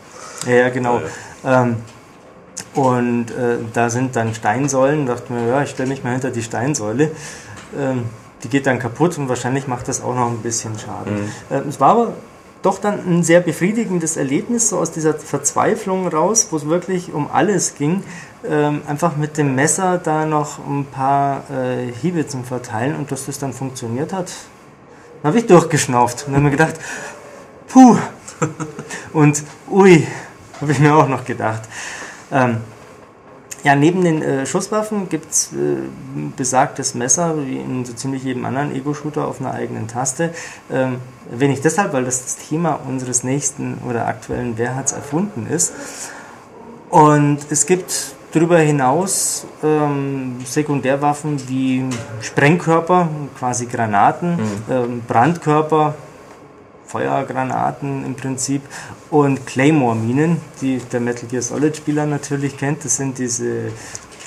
[0.47, 1.01] Ja, genau.
[1.43, 1.63] Ja.
[1.63, 1.77] Ähm,
[2.75, 5.07] und äh, da sind dann Steinsäulen.
[5.07, 7.11] Da dachte mir, ja, ich stelle mich mal hinter die Steinsäule.
[7.77, 8.05] Ähm,
[8.43, 11.15] die geht dann kaputt und wahrscheinlich macht das auch noch ein bisschen Schaden.
[11.15, 11.31] Mhm.
[11.51, 12.13] Ähm, es war aber
[12.63, 17.31] doch dann ein sehr befriedigendes Erlebnis, so aus dieser Verzweiflung raus, wo es wirklich um
[17.31, 18.03] alles ging,
[18.49, 23.27] ähm, einfach mit dem Messer da noch ein paar äh, Hiebe zum Verteilen und dass
[23.27, 24.33] das dann funktioniert hat,
[25.25, 26.75] habe ich durchgeschnauft und habe mir gedacht,
[27.69, 27.97] puh,
[29.13, 30.07] und ui,
[30.61, 31.63] habe ich mir auch noch gedacht.
[32.31, 32.59] Ähm,
[33.65, 35.77] ja, neben den äh, Schusswaffen gibt es äh,
[36.37, 40.33] besagtes Messer, wie in so ziemlich jedem anderen Ego-Shooter auf einer eigenen Taste.
[40.71, 40.99] Ähm,
[41.31, 45.73] wenn ich deshalb, weil das das Thema unseres nächsten oder aktuellen Wer hat's erfunden ist.
[46.89, 51.85] Und es gibt darüber hinaus ähm, Sekundärwaffen wie
[52.21, 54.41] Sprengkörper, quasi Granaten, mhm.
[54.71, 55.95] ähm, Brandkörper,
[56.87, 58.63] Feuergranaten im Prinzip
[59.11, 62.85] und Claymore-Minen, die der Metal Gear Solid-Spieler natürlich kennt.
[62.85, 63.67] Das sind diese,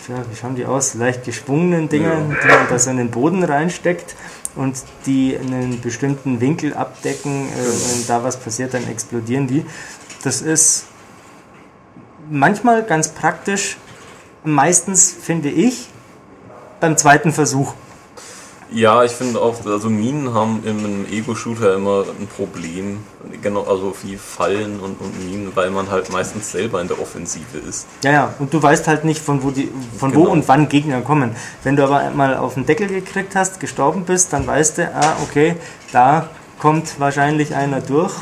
[0.07, 2.19] ja, wie schauen die aus, leicht geschwungenen Dinger, ja.
[2.19, 4.15] die man da so in den Boden reinsteckt
[4.55, 7.47] und die einen bestimmten Winkel abdecken.
[7.47, 9.65] Äh, wenn da was passiert, dann explodieren die.
[10.23, 10.85] Das ist
[12.29, 13.77] manchmal ganz praktisch,
[14.43, 15.87] meistens finde ich
[16.79, 17.73] beim zweiten Versuch.
[18.73, 22.99] Ja, ich finde auch, also Minen haben im Ego-Shooter immer ein Problem.
[23.41, 27.57] Genau, also wie Fallen und, und Minen, weil man halt meistens selber in der Offensive
[27.67, 27.85] ist.
[28.01, 30.25] Ja, ja, und du weißt halt nicht, von wo die, von Genau.
[30.25, 31.35] wo und wann Gegner kommen.
[31.63, 35.17] Wenn du aber mal auf den Deckel gekriegt hast, gestorben bist, dann weißt du, ah,
[35.21, 35.57] okay,
[35.91, 38.13] da kommt wahrscheinlich einer durch,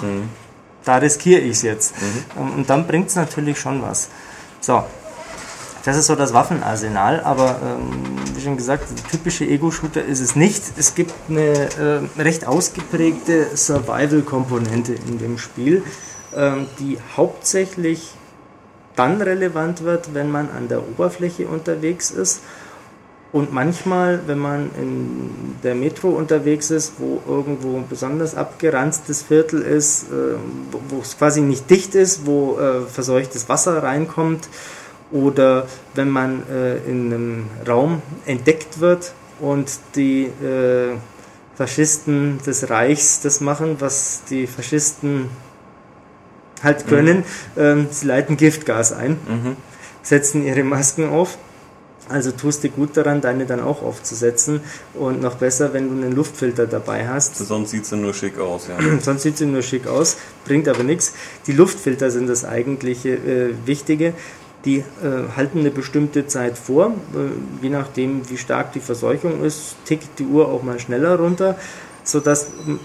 [0.83, 1.93] da riskiere ich es jetzt.
[2.35, 4.09] Ähm, Und dann bringt es natürlich schon was.
[4.61, 4.83] So,
[5.89, 7.89] das ist so das Waffenarsenal, aber ähm,
[8.35, 10.61] wie schon gesagt, typische Ego-Shooter ist es nicht.
[10.77, 11.41] Es gibt eine
[12.17, 15.81] äh, recht ausgeprägte Survival-Komponente in dem Spiel,
[16.35, 18.11] ähm, die hauptsächlich
[18.95, 22.41] dann relevant wird, wenn man an der Oberfläche unterwegs ist
[23.31, 29.61] und manchmal, wenn man in der Metro unterwegs ist, wo irgendwo ein besonders abgeranztes Viertel
[29.63, 30.35] ist, äh,
[30.89, 34.47] wo- es quasi nicht dicht ist, wo äh, verseuchtes Wasser reinkommt
[35.11, 40.95] oder wenn man äh, in einem Raum entdeckt wird und die äh,
[41.55, 45.29] Faschisten des Reichs das machen, was die Faschisten
[46.63, 47.23] halt können.
[47.57, 49.17] Ähm, sie leiten Giftgas ein,
[50.01, 51.37] setzen ihre Masken auf.
[52.09, 54.61] Also tust du gut daran, deine dann auch aufzusetzen.
[54.95, 57.35] Und noch besser, wenn du einen Luftfilter dabei hast.
[57.35, 58.77] Sonst sieht sie nur schick aus, ja.
[59.01, 61.13] Sonst sieht sie nur schick aus, bringt aber nichts.
[61.45, 64.13] Die Luftfilter sind das eigentliche äh, Wichtige.
[64.65, 64.83] Die äh,
[65.35, 66.87] halten eine bestimmte Zeit vor.
[67.13, 71.55] Äh, je nachdem, wie stark die Verseuchung ist, tickt die Uhr auch mal schneller runter,
[72.03, 72.79] sodass ähm,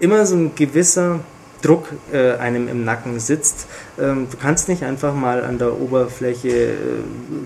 [0.00, 1.20] immer so ein gewisser
[1.62, 3.66] Druck äh, einem im Nacken sitzt.
[3.98, 6.76] Ähm, du kannst nicht einfach mal an der Oberfläche äh,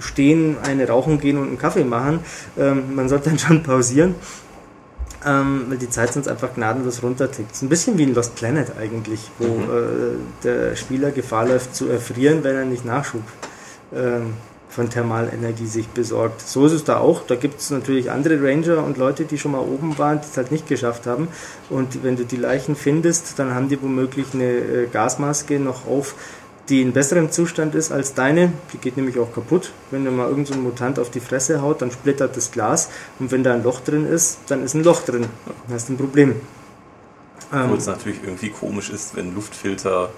[0.01, 2.21] stehen, eine rauchen gehen und einen Kaffee machen.
[2.59, 4.15] Ähm, man sollte dann schon pausieren
[5.27, 7.51] ähm, weil die Zeit sonst einfach gnadenlos runtertickt.
[7.51, 11.75] Es ist ein bisschen wie in Lost Planet eigentlich, wo äh, der Spieler Gefahr läuft
[11.75, 13.23] zu erfrieren, wenn er nicht Nachschub
[13.95, 14.35] ähm,
[14.69, 16.43] von Thermalenergie sich besorgt.
[16.43, 17.27] So ist es da auch.
[17.27, 20.37] Da gibt es natürlich andere Ranger und Leute, die schon mal oben waren, die es
[20.37, 21.29] halt nicht geschafft haben.
[21.71, 26.15] Und wenn du die Leichen findest, dann haben die womöglich eine äh, Gasmaske noch auf,
[26.69, 28.53] die in besserem Zustand ist als deine.
[28.73, 29.73] Die geht nämlich auch kaputt.
[29.91, 32.89] Wenn dir mal irgendein so Mutant auf die Fresse haut, dann splittert das Glas.
[33.19, 35.27] Und wenn da ein Loch drin ist, dann ist ein Loch drin.
[35.67, 36.37] Dann hast du ein Problem.
[37.53, 40.11] Ähm, Obwohl es natürlich irgendwie komisch ist, wenn Luftfilter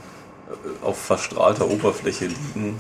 [0.49, 2.77] äh, auf verstrahlter Oberfläche liegen.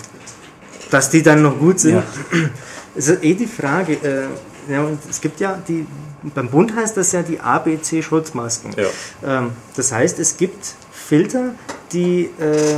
[0.90, 1.96] dass die dann noch gut sind.
[1.96, 2.04] Ja.
[2.94, 3.92] Es ist eh die Frage.
[3.92, 5.86] Äh, ja, und es gibt ja die,
[6.34, 8.74] beim Bund heißt das ja die ABC-Schutzmasken.
[8.76, 9.38] Ja.
[9.38, 11.54] Ähm, das heißt, es gibt Filter,
[11.92, 12.76] die äh,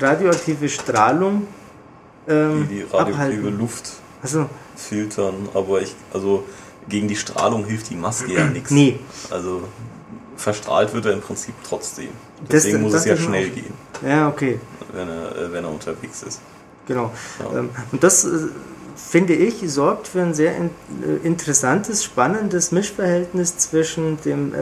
[0.00, 1.46] radioaktive Strahlung
[2.28, 3.58] ähm, Die, die radioaktive abhalten.
[3.58, 3.90] Luft
[4.22, 6.44] Also, filtern, aber ich, also
[6.88, 8.70] gegen die Strahlung hilft die Maske ja nichts.
[8.70, 8.98] Nee.
[9.30, 9.62] Also
[10.36, 12.08] verstrahlt wird er im Prinzip trotzdem.
[12.48, 13.72] Das- Deswegen muss das es ja schnell gehen,
[14.06, 14.58] ja, okay.
[14.92, 16.40] wenn er, äh, wenn er unterwegs ist.
[16.86, 17.10] Genau.
[17.40, 17.58] Ja.
[17.60, 18.28] Ähm, Und das, äh,
[18.96, 20.68] finde ich, sorgt für ein sehr äh,
[21.24, 24.52] interessantes, spannendes Mischverhältnis zwischen dem,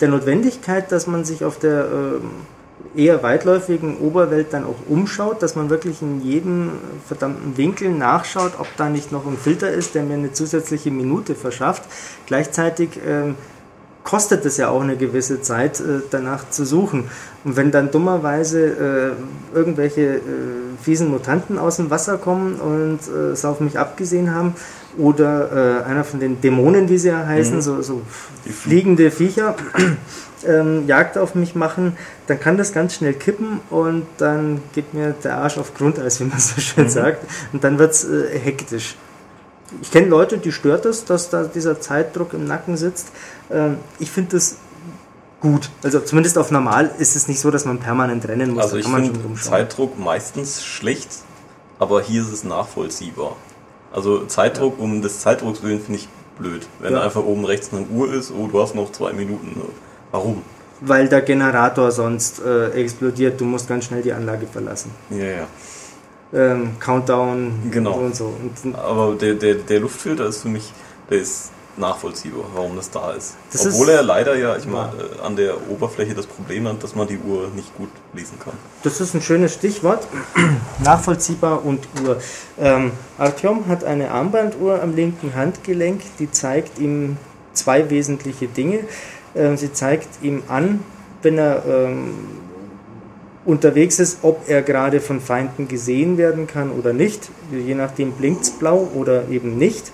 [0.00, 2.30] der Notwendigkeit, dass man sich auf der ähm,
[2.96, 6.70] eher weitläufigen Oberwelt dann auch umschaut, dass man wirklich in jedem
[7.06, 11.34] verdammten Winkel nachschaut, ob da nicht noch ein Filter ist, der mir eine zusätzliche Minute
[11.34, 11.82] verschafft.
[12.26, 13.34] Gleichzeitig ähm,
[14.04, 17.04] kostet es ja auch eine gewisse Zeit, äh, danach zu suchen.
[17.44, 19.14] Und wenn dann dummerweise
[19.54, 20.20] äh, irgendwelche äh,
[20.82, 24.54] fiesen Mutanten aus dem Wasser kommen und äh, es auf mich abgesehen haben,
[24.96, 27.60] oder äh, einer von den Dämonen, wie sie ja heißen, Mhm.
[27.60, 28.02] so, so
[28.50, 29.54] fliegende Viecher,
[30.46, 31.96] ähm, Jagd auf mich machen,
[32.26, 36.24] dann kann das ganz schnell kippen und dann geht mir der Arsch auf Grundeis, wie
[36.24, 38.96] man so schön sagt, und dann wird es äh, hektisch.
[39.82, 43.08] Ich kenne Leute, die stört es, dass da dieser Zeitdruck im Nacken sitzt.
[43.50, 44.56] Ähm, ich finde das
[45.40, 45.68] gut.
[45.82, 48.62] Also zumindest auf normal ist es nicht so, dass man permanent rennen muss.
[48.64, 49.34] Also Da ich finde.
[49.40, 51.08] Zeitdruck meistens schlecht,
[51.78, 53.36] aber hier ist es nachvollziehbar.
[53.92, 56.66] Also Zeitdruck um des Zeitdrucks willen finde ich blöd.
[56.80, 57.02] Wenn Ja.
[57.02, 59.60] einfach oben rechts eine Uhr ist, oh, du hast noch zwei Minuten.
[60.10, 60.42] Warum?
[60.80, 63.40] Weil der Generator sonst äh, explodiert.
[63.40, 64.92] Du musst ganz schnell die Anlage verlassen.
[65.10, 65.46] Ja, ja.
[66.32, 67.94] Ähm, Countdown Genau.
[67.94, 68.32] und so.
[68.64, 70.72] Und, Aber der, der, der Luftfilter ist für mich,
[71.10, 73.34] der ist nachvollziehbar, warum das da ist.
[73.52, 76.82] Das Obwohl ist- er leider ja, ich meine, äh, an der Oberfläche das Problem hat,
[76.82, 78.52] dass man die Uhr nicht gut lesen kann.
[78.82, 80.06] Das ist ein schönes Stichwort.
[80.84, 82.18] Nachvollziehbar und Uhr.
[82.58, 87.16] Ähm, Artyom hat eine Armbanduhr am linken Handgelenk, die zeigt ihm
[87.52, 88.80] zwei wesentliche Dinge.
[89.34, 90.80] Ähm, sie zeigt ihm an,
[91.22, 92.14] wenn er ähm,
[93.44, 97.30] unterwegs ist, ob er gerade von Feinden gesehen werden kann oder nicht.
[97.50, 99.90] Je nachdem blinkt es blau oder eben nicht.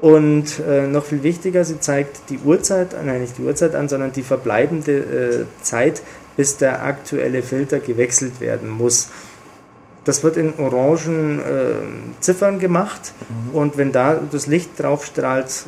[0.00, 4.12] Und äh, noch viel wichtiger, sie zeigt die Uhrzeit, nein, nicht die Uhrzeit an, sondern
[4.12, 6.02] die verbleibende äh, Zeit,
[6.36, 9.08] bis der aktuelle Filter gewechselt werden muss.
[10.04, 13.14] Das wird in orangen äh, Ziffern gemacht
[13.54, 15.64] und wenn da das Licht drauf strahlt,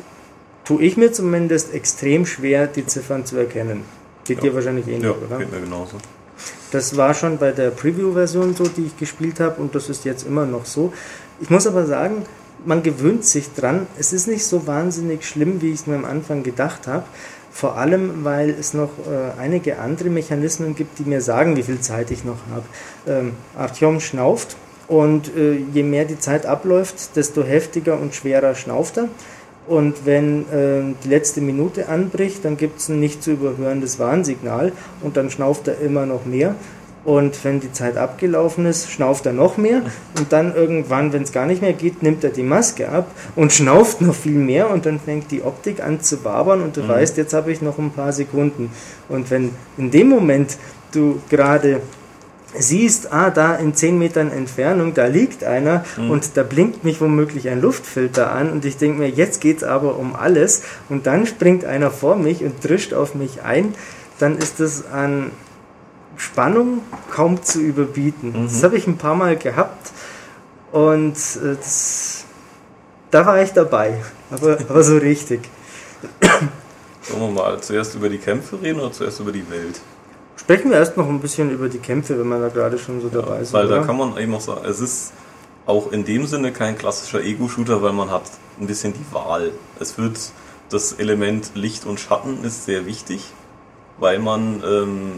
[0.67, 3.83] tue ich mir zumindest extrem schwer, die Ziffern zu erkennen.
[4.25, 4.43] Geht Ja.
[4.43, 5.37] dir wahrscheinlich ähnlich, Ja, oder?
[5.37, 5.97] geht mir genauso.
[6.71, 10.27] Das war schon bei der Preview-Version so, die ich gespielt habe und das ist jetzt
[10.27, 10.91] immer noch so.
[11.39, 12.25] Ich muss aber sagen,
[12.65, 13.87] man gewöhnt sich dran.
[13.97, 17.05] Es ist nicht so wahnsinnig schlimm, wie ich es mir am Anfang gedacht habe.
[17.51, 21.79] Vor allem, weil es noch äh, einige andere Mechanismen gibt, die mir sagen, wie viel
[21.79, 22.65] Zeit ich noch habe.
[23.07, 28.97] Ähm, Artyom schnauft und äh, je mehr die Zeit abläuft, desto heftiger und schwerer schnauft
[28.97, 29.07] er.
[29.67, 34.71] Und wenn ähm, die letzte Minute anbricht, dann gibt es ein nicht zu überhörendes Warnsignal
[35.01, 36.55] und dann schnauft er immer noch mehr.
[37.03, 39.81] Und wenn die Zeit abgelaufen ist, schnauft er noch mehr.
[40.17, 43.53] Und dann irgendwann, wenn es gar nicht mehr geht, nimmt er die Maske ab und
[43.57, 44.69] schnauft noch viel mehr.
[44.69, 46.89] Und dann fängt die Optik an zu wabern und du Mhm.
[46.89, 48.71] weißt, jetzt habe ich noch ein paar Sekunden.
[49.07, 50.57] Und wenn in dem Moment
[50.91, 51.81] du gerade
[52.59, 57.49] siehst, ah, da in 10 Metern Entfernung, da liegt einer und da blinkt mich womöglich
[57.49, 61.65] ein Luftfilter an und ich denke mir, jetzt geht's aber um alles und dann springt
[61.65, 63.73] einer vor mich und drischt auf mich ein,
[64.19, 65.31] dann ist das an
[66.17, 68.33] Spannung kaum zu überbieten.
[68.45, 69.91] Das habe ich ein paar Mal gehabt
[70.71, 72.25] und äh, das,
[73.11, 75.41] da war ich dabei, aber, aber so richtig.
[77.01, 79.79] Sollen wir mal zuerst über die Kämpfe reden oder zuerst über die Welt?
[80.47, 83.09] Sprechen wir erst noch ein bisschen über die Kämpfe, wenn wir da gerade schon so
[83.09, 83.51] dabei sind.
[83.51, 83.85] Weil da oder?
[83.85, 85.11] kann man eben auch sagen, es ist
[85.65, 88.23] auch in dem Sinne kein klassischer Ego-Shooter, weil man hat
[88.57, 89.51] ein bisschen die Wahl.
[89.81, 90.17] Es wird
[90.69, 93.25] das Element Licht und Schatten ist sehr wichtig,
[93.99, 95.11] weil man ähm,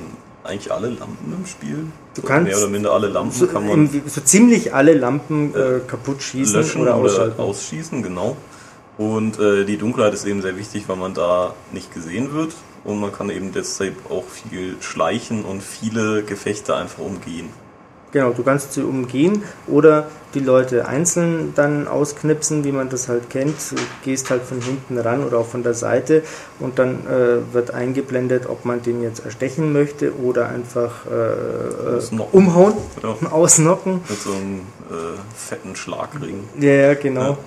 [0.43, 3.87] eigentlich alle Lampen im Spiel, Du kannst mehr oder minder alle Lampen so, kann man
[3.93, 8.35] im- so ziemlich alle Lampen äh, kaputt schießen löschen oder oder, ausschießen, genau.
[8.97, 12.99] Und äh, die Dunkelheit ist eben sehr wichtig, weil man da nicht gesehen wird und
[12.99, 17.49] man kann eben deshalb auch viel schleichen und viele Gefechte einfach umgehen.
[18.11, 23.29] Genau, du kannst sie umgehen oder die Leute einzeln dann ausknipsen, wie man das halt
[23.29, 23.53] kennt.
[23.69, 26.23] Du gehst halt von hinten ran oder auch von der Seite
[26.59, 31.97] und dann äh, wird eingeblendet, ob man den jetzt erstechen möchte oder einfach äh, äh,
[31.97, 32.31] Ausnocken.
[32.35, 33.15] umhauen, Ja.
[33.31, 34.01] ausnocken.
[34.09, 36.45] Mit so einem äh, fetten Schlagring.
[36.59, 37.21] Ja, ja, genau.
[37.21, 37.37] Ja.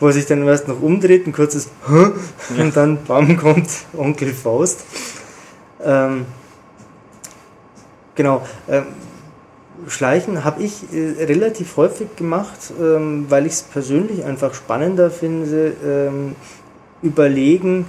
[0.00, 2.60] Wo er sich dann erst noch umdreht, ein kurzes Hä?
[2.60, 4.84] und dann bam kommt Onkel Faust.
[5.82, 6.26] Ähm,
[8.14, 8.42] genau.
[8.68, 8.86] Ähm,
[9.88, 15.74] Schleichen habe ich äh, relativ häufig gemacht, ähm, weil ich es persönlich einfach spannender finde,
[15.84, 16.36] ähm,
[17.02, 17.86] überlegen,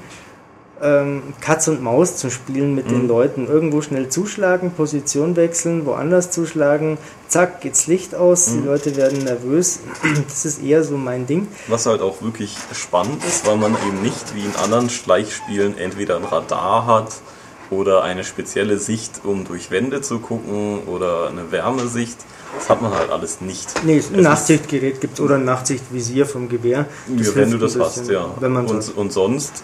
[0.82, 3.08] ähm, Katz und Maus zu spielen mit den Mhm.
[3.08, 3.48] Leuten.
[3.48, 8.66] Irgendwo schnell zuschlagen, Position wechseln, woanders zuschlagen, zack, geht's Licht aus, die Mhm.
[8.66, 9.80] Leute werden nervös.
[10.28, 11.48] Das ist eher so mein Ding.
[11.68, 16.18] Was halt auch wirklich spannend ist, weil man eben nicht wie in anderen Schleichspielen entweder
[16.18, 17.14] ein Radar hat
[17.72, 22.18] oder eine spezielle Sicht, um durch Wände zu gucken oder eine Wärmesicht.
[22.58, 23.84] Das hat man halt alles nicht.
[23.84, 26.86] Nee, Es ein Nachtsichtgerät gibt oder ein Nachtsichtvisier vom Gewehr.
[27.16, 28.28] Ja, wenn du das hast, ja.
[28.40, 29.64] Wenn man und, und sonst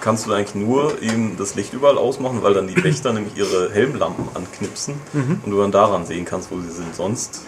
[0.00, 3.70] kannst du eigentlich nur eben das Licht überall ausmachen, weil dann die Wächter nämlich ihre
[3.72, 5.40] Helmlampen anknipsen Mhm.
[5.44, 6.94] und du dann daran sehen kannst, wo sie sind.
[6.96, 7.42] Sonst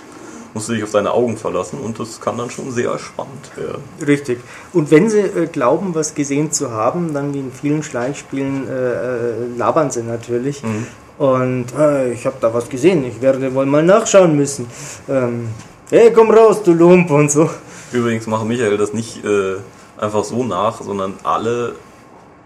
[0.55, 3.83] musst du dich auf deine Augen verlassen und das kann dann schon sehr spannend werden.
[4.07, 4.38] Richtig.
[4.73, 8.70] Und wenn sie äh, glauben, was gesehen zu haben, dann wie in vielen Schleichspielen äh,
[8.73, 10.62] äh, labern sie natürlich.
[10.62, 10.87] Mhm.
[11.18, 14.66] Und äh, ich habe da was gesehen, ich werde wohl mal nachschauen müssen.
[15.09, 15.48] Ähm,
[15.90, 17.48] hey, komm raus, du Lump und so.
[17.92, 19.57] Übrigens macht Michael das nicht äh,
[19.96, 21.77] einfach so nach, sondern alle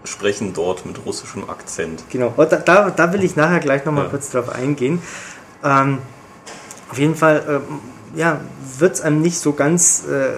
[0.03, 2.03] sprechen dort mit russischem Akzent.
[2.09, 4.09] Genau, aber da, da, da will ich nachher gleich nochmal Ja.
[4.11, 5.01] kurz drauf eingehen.
[5.63, 5.97] Ähm,
[6.91, 7.79] auf jeden Fall ähm,
[8.15, 8.39] ja,
[8.77, 10.29] wird es einem nicht so ganz äh, äh,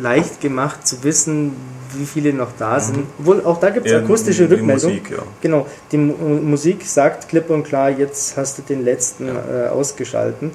[0.00, 1.52] leicht gemacht zu wissen,
[1.96, 3.04] wie viele noch da sind.
[3.18, 4.04] Obwohl auch da gibt es Mhm.
[4.04, 4.90] Akustische die Rückmeldung.
[4.92, 5.22] Musik, ja.
[5.40, 6.12] Genau, die Mu
[6.42, 10.50] Musik sagt klipp und klar, jetzt hast du den letzten äh, ausgeschalten.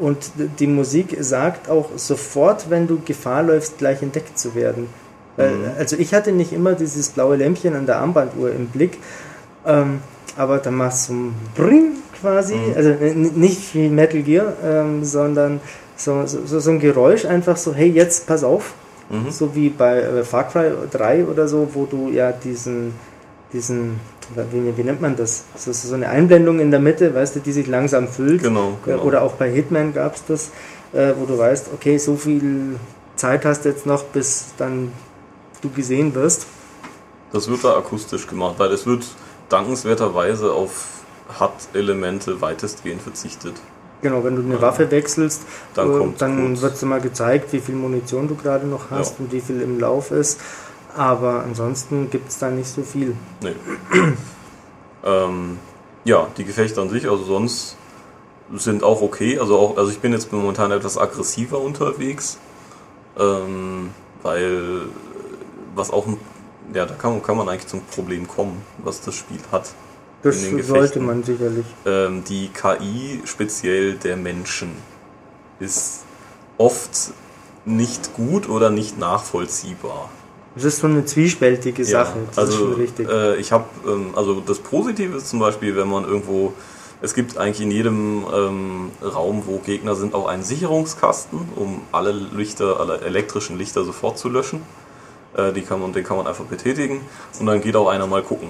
[0.00, 4.88] Und die Musik sagt auch sofort, wenn du Gefahr läufst, gleich entdeckt zu werden.
[5.36, 5.64] Weil, Mhm.
[5.78, 8.98] Also ich hatte nicht immer dieses blaue Lämpchen an der Armbanduhr im Blick,
[9.66, 10.00] ähm,
[10.36, 12.72] aber dann machst du ein Bring quasi, Mhm.
[12.76, 12.90] also
[13.36, 15.60] nicht wie Metal Gear, ähm, sondern
[15.98, 18.72] so, so, so ein Geräusch einfach so, hey, jetzt pass auf,
[19.10, 19.30] Mhm.
[19.30, 22.92] so wie bei äh, Far Cry 3 oder so, wo du ja diesen,
[23.54, 23.98] diesen,
[24.52, 25.44] wie, wie nennt man das?
[25.54, 28.42] Das ist so eine Einblendung in der Mitte, weißt du, die sich langsam füllt.
[28.42, 29.02] Genau, Äh, genau.
[29.04, 30.50] Oder auch bei Hitman gab es das,
[30.92, 32.76] äh, wo du weißt, okay, so viel
[33.16, 34.92] Zeit hast du jetzt noch, bis dann
[35.62, 36.46] du gesehen wirst.
[37.32, 39.06] Das wird da akustisch gemacht, weil es wird
[39.48, 40.84] dankenswerterweise auf
[41.40, 43.54] HUD-Elemente weitestgehend verzichtet.
[44.00, 45.42] Genau, wenn du eine Waffe wechselst,
[45.74, 49.24] Dann äh, dann wird dir mal gezeigt, wie viel Munition du gerade noch hast Ja.
[49.24, 50.40] und wie viel im Lauf ist.
[50.96, 53.16] Aber ansonsten gibt es da nicht so viel.
[53.42, 53.54] Nee.
[55.04, 55.58] ähm,
[56.04, 57.76] ja, die Gefechte an sich, also sonst
[58.54, 59.38] sind auch okay.
[59.38, 62.38] Also auch, also ich bin jetzt momentan etwas aggressiver unterwegs,
[63.18, 63.90] ähm,
[64.22, 64.82] weil
[65.74, 66.18] was auch ein
[66.74, 69.72] ja, da kann, kann man eigentlich zum Problem kommen, was das Spiel hat.
[70.22, 71.66] Das sollte man sicherlich.
[71.86, 74.70] Ähm, die KI speziell der Menschen
[75.60, 76.04] ist
[76.56, 77.12] oft
[77.64, 80.10] nicht gut oder nicht nachvollziehbar.
[80.54, 82.18] Das ist so eine zwiespältige Sache.
[82.28, 83.08] Das also ist schon richtig.
[83.08, 86.52] Äh, ich habe ähm, also das Positive ist zum Beispiel, wenn man irgendwo
[87.00, 92.10] es gibt eigentlich in jedem ähm, Raum, wo Gegner sind, auch einen Sicherungskasten, um alle
[92.10, 94.62] Lichter, alle elektrischen Lichter sofort zu löschen.
[95.36, 97.02] Äh, die kann man, den kann man einfach betätigen
[97.38, 98.48] und dann geht auch einer mal gucken.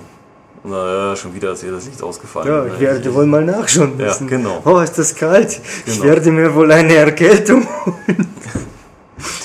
[0.64, 2.48] Äh, schon wieder ist hier das Licht ausgefallen.
[2.48, 4.26] ja, ich werde wohl mal nachschauen Ja, müssen.
[4.26, 4.60] genau.
[4.64, 5.60] Oh, ist das kalt?
[5.86, 6.04] Ich Genau.
[6.04, 7.66] werde mir wohl eine Erkältung.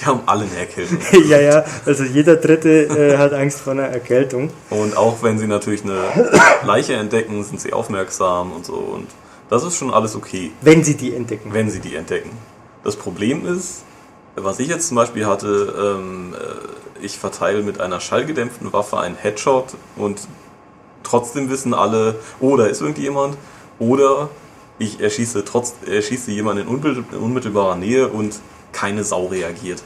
[0.01, 0.99] Die haben alle eine Erkältung.
[1.27, 4.51] ja, ja, also jeder Dritte äh, hat Angst vor einer Erkältung.
[4.69, 5.97] Und auch wenn sie natürlich eine
[6.65, 8.73] Leiche entdecken, sind sie aufmerksam und so.
[8.73, 9.07] Und
[9.49, 10.51] das ist schon alles okay.
[10.61, 11.53] Wenn sie die entdecken.
[11.53, 12.31] wenn sie die entdecken.
[12.83, 13.83] Das Problem ist,
[14.35, 19.15] was ich jetzt zum Beispiel hatte, ähm, äh, ich verteile mit einer schallgedämpften Waffe einen
[19.15, 20.19] Headshot und
[21.03, 23.37] trotzdem wissen alle, oh, da ist irgendjemand,
[23.79, 24.29] oder
[24.79, 28.39] ich erschieße, trotz, erschieße jemanden in unmittel- in unmittelbarer Nähe und
[28.71, 29.83] keine Sau reagiert.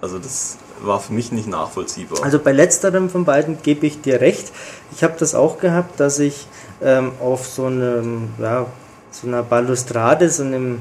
[0.00, 2.22] Also das war für mich nicht nachvollziehbar.
[2.22, 4.52] Also bei letzterem von beiden gebe ich dir recht.
[4.92, 6.46] Ich habe das auch gehabt, dass ich
[6.82, 8.66] ähm, auf so einem, ja,
[9.10, 10.80] so einer Balustrade, so einem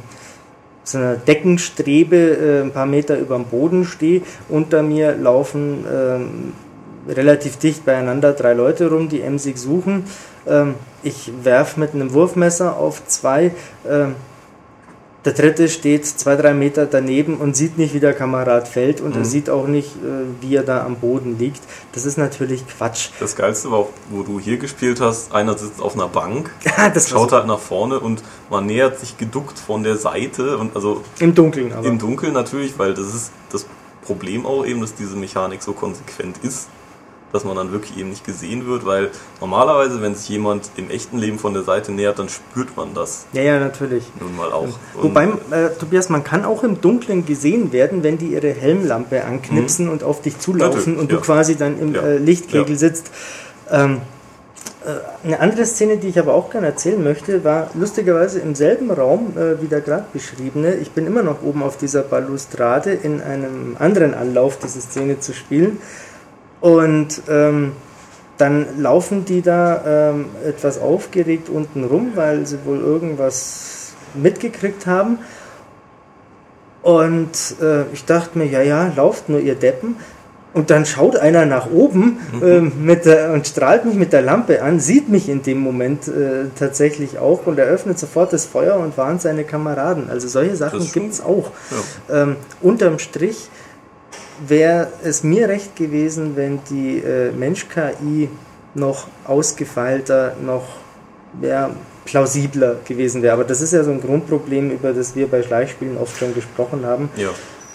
[0.83, 4.21] so einer Deckenstrebe äh, ein paar Meter über dem Boden stehe.
[4.47, 6.53] Unter mir laufen ähm,
[7.07, 10.05] relativ dicht beieinander drei Leute rum, die emsig suchen.
[10.47, 13.51] Ähm, ich werfe mit einem Wurfmesser auf zwei.
[13.87, 14.15] Ähm,
[15.27, 19.13] der dritte steht zwei, drei Meter daneben und sieht nicht, wie der Kamerad fällt und
[19.13, 21.61] er sieht auch nicht, äh, wie er da am Boden liegt.
[21.91, 23.09] Das ist natürlich Quatsch.
[23.19, 26.49] Das Geilste war auch, wo du hier gespielt hast, einer sitzt auf einer Bank,
[26.93, 31.03] das schaut halt nach vorne und man nähert sich geduckt von der Seite und also
[31.19, 31.85] Im Dunkeln aber.
[31.85, 33.65] Im Dunkeln natürlich, weil das ist das
[34.05, 36.69] Problem auch eben, dass diese Mechanik so konsequent ist,
[37.33, 39.11] dass man dann wirklich eben nicht gesehen wird, weil
[39.41, 43.25] normalerweise, wenn sich jemand im echten Leben von der Seite nähert, dann spürt man das
[43.33, 44.05] ja, ja, natürlich.
[44.19, 44.63] nun mal auch.
[44.63, 49.23] Und Wobei, äh, Tobias, man kann auch im Dunkeln gesehen werden, wenn die ihre Helmlampe
[49.25, 50.77] anknipsen und auf dich zulaufen Mhm.
[50.77, 51.21] Natürlich, und du ja.
[51.21, 52.01] quasi dann im Ja.
[52.01, 52.77] äh, Lichtkegel Ja.
[52.77, 53.11] sitzt.
[53.69, 54.01] Ähm,
[54.85, 58.89] äh, eine andere Szene, die ich aber auch gerne erzählen möchte, war lustigerweise im selben
[58.89, 60.75] Raum äh, wie der gerade beschriebene.
[60.75, 65.33] Ich bin immer noch oben auf dieser Balustrade in einem anderen Anlauf, diese Szene zu
[65.33, 65.79] spielen.
[66.59, 67.73] Und ähm,
[68.37, 75.19] dann laufen die da ähm, etwas aufgeregt unten rum, weil sie wohl irgendwas mitgekriegt haben.
[76.81, 79.97] Und äh, ich dachte mir, ja, ja, lauft nur ihr Deppen.
[80.53, 84.63] Und dann schaut einer nach oben ähm, mit der, und strahlt mich mit der Lampe
[84.63, 88.97] an, sieht mich in dem Moment äh, tatsächlich auch und eröffnet sofort das Feuer und
[88.97, 90.09] warnt seine Kameraden.
[90.09, 91.51] Also solche Sachen gibt es auch.
[92.09, 92.23] Ja.
[92.23, 93.49] Ähm, unterm Strich
[94.45, 98.29] wäre es mir recht gewesen, wenn die äh, Mensch-KI
[98.73, 100.67] noch ausgefeilter, noch
[101.41, 101.71] ja,
[102.05, 103.33] plausibler gewesen wäre.
[103.33, 106.85] Aber das ist ja so ein Grundproblem, über das wir bei Schleichspielen oft schon gesprochen
[106.85, 107.09] haben.
[107.15, 107.29] ja.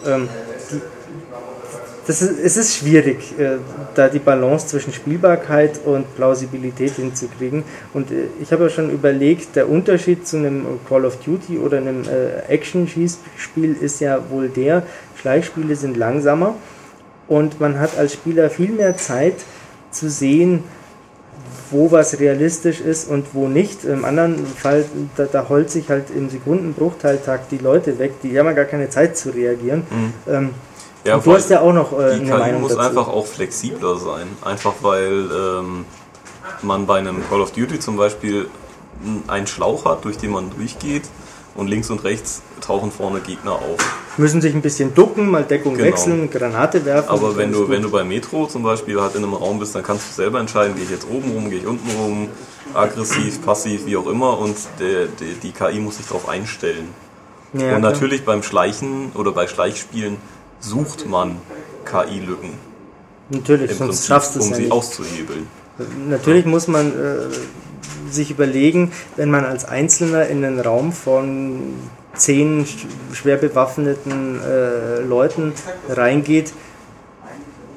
[0.05, 0.29] Ähm,
[0.71, 0.81] die,
[2.07, 3.59] das ist, es ist schwierig, äh,
[3.95, 7.63] da die Balance zwischen Spielbarkeit und Plausibilität hinzukriegen.
[7.95, 11.79] Und äh, ich habe ja schon überlegt, der Unterschied zu einem Call of Duty oder
[11.79, 14.83] einem äh, Action-Schießspiel ist ja wohl der,
[15.21, 16.55] Schleichspiele sind langsamer
[17.29, 19.37] und man hat als Spieler viel mehr Zeit
[19.93, 20.65] zu sehen,
[21.71, 23.85] wo was realistisch ist und wo nicht.
[23.85, 24.85] Im anderen Fall,
[25.17, 28.91] da, da holt sich halt im Sekundenbruchteiltakt die Leute weg, die haben ja gar keine
[28.91, 29.85] Zeit zu reagieren.
[30.29, 30.51] Ähm,
[31.05, 32.89] ja und du hast ja auch noch äh, die eine KI Meinung muss dazu.
[32.89, 34.29] einfach auch flexibler sein.
[34.45, 35.85] Einfach weil ähm,
[36.63, 38.49] man bei einem Call of Duty zum Beispiel
[39.27, 41.03] einen Schlauch hat, durch den man durchgeht
[41.55, 43.77] und links und rechts tauchen vorne Gegner auf.
[44.17, 45.87] Müssen sich ein bisschen ducken, mal Deckung Genau.
[45.87, 47.11] wechseln, Granate werfen.
[47.11, 47.91] Aber wenn du, ist wenn gut.
[47.93, 50.75] du bei Metro zum Beispiel halt in einem Raum bist, dann kannst du selber entscheiden,
[50.77, 52.29] gehe ich jetzt oben rum, gehe ich unten rum,
[52.75, 56.89] aggressiv, passiv, wie auch immer und der, der, die KI muss sich darauf einstellen.
[57.55, 57.81] ja, und klar.
[57.81, 60.17] natürlich beim Schleichen oder bei Schleichspielen
[60.63, 61.37] sucht man
[61.85, 62.51] KI-Lücken
[63.29, 64.73] natürlich, im sonst Prinzip, schaffst du es um ja sie nicht.
[64.73, 65.47] auszuhebeln.
[66.09, 71.75] Natürlich muss man äh, sich überlegen, wenn man als Einzelner in einen Raum von
[72.15, 75.53] zehn sch- schwer bewaffneten äh, Leuten
[75.89, 76.53] reingeht,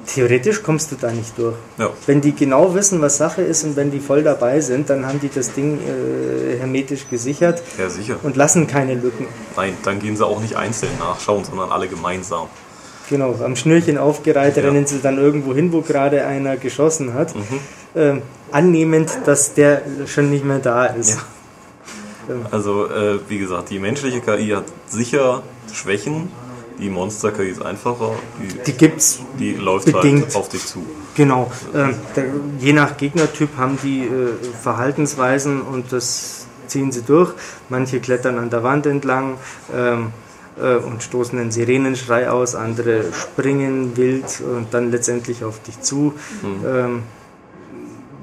[0.06, 1.56] theoretisch kommst du da nicht durch.
[1.78, 1.90] Ja.
[2.06, 5.20] Wenn die genau wissen, was Sache ist und wenn die voll dabei sind, dann haben
[5.20, 7.86] die das Ding äh, hermetisch gesichert ja,
[8.22, 9.26] und lassen keine Lücken.
[9.56, 12.46] Nein, dann gehen sie auch nicht einzeln nachschauen, sondern alle gemeinsam.
[13.08, 14.62] Genau, am Schnürchen aufgereiht Ja.
[14.64, 17.42] rennen sie dann irgendwo hin, wo gerade einer geschossen hat, Mhm.
[17.94, 21.18] ähm, annehmend, dass der schon nicht mehr da ist.
[22.28, 22.34] Ja.
[22.50, 25.42] Also, äh, wie gesagt, die menschliche KI hat sicher
[25.72, 26.28] Schwächen,
[26.78, 30.24] Die Monster KI ist einfacher, die, Die gibt's die läuft bedingt.
[30.26, 30.84] halt auf dich zu.
[31.14, 31.50] Genau.
[31.74, 32.22] Ähm, da,
[32.58, 37.32] je nach Gegnertyp haben die äh, Verhaltensweisen und das ziehen sie durch.
[37.70, 39.38] Manche klettern an der Wand entlang
[39.74, 40.12] ähm,
[40.60, 46.14] äh, und stoßen einen Sirenenschrei aus, andere springen wild und dann letztendlich auf dich zu.
[46.66, 47.02] Ähm,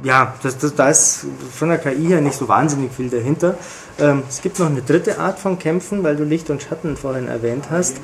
[0.04, 3.58] ja, das, das, da ist von der KI her nicht so wahnsinnig viel dahinter.
[4.00, 7.28] Ähm, es gibt noch eine dritte Art von Kämpfen, weil du Licht und Schatten vorhin
[7.28, 7.98] erwähnt hast.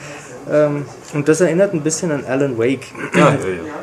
[0.49, 2.87] Ähm, und das erinnert ein bisschen an Alan Wake.
[3.13, 3.35] Ja, ja, ja.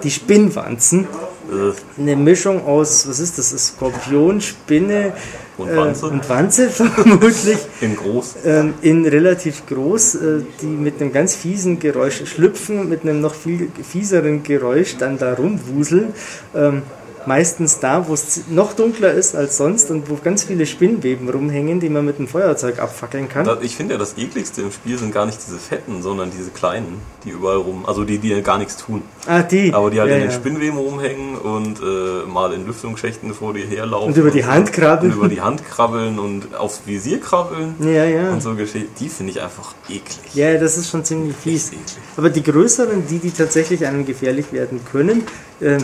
[0.03, 1.07] Die Spinnwanzen,
[1.51, 5.13] Äh, eine Mischung aus, was ist das, Skorpion, Spinne
[5.59, 6.07] Und äh, Wanze?
[6.07, 8.37] und Wanze vermutlich, in groß.
[8.45, 10.19] ähm, in relativ groß, äh,
[10.61, 15.35] die mit einem ganz fiesen Geräusch schlüpfen, mit einem noch viel fieseren Geräusch dann da
[15.35, 16.13] rumwuseln.
[16.55, 16.83] Ähm,
[17.27, 21.81] meistens da, wo es noch dunkler ist als sonst und wo ganz viele Spinnweben rumhängen,
[21.81, 23.49] die man mit einem Feuerzeug abfackeln kann.
[23.63, 27.01] Ich finde ja, das ekligste im Spiel sind gar nicht diese fetten, sondern diese kleinen,
[27.25, 29.03] die überall rum, also die, die gar nichts tun.
[29.27, 29.73] ah, die.
[29.73, 30.37] Aber die halt ja, in den ja.
[30.37, 34.09] Spinnweben rumhängen und äh, mal in Lüftungsschächten vor dir herlaufen.
[34.09, 35.13] Und über die Hand krabbeln.
[35.13, 37.75] Und über die Hand krabbeln und aufs Visier krabbeln.
[37.81, 38.31] Ja, ja.
[38.31, 38.91] Und so Geschichten.
[39.01, 40.35] Die finde ich einfach eklig.
[40.35, 41.73] Ja, das ist schon ziemlich fies.
[42.17, 45.25] Aber die größeren, die, die tatsächlich einem gefährlich werden können,
[45.61, 45.79] äh,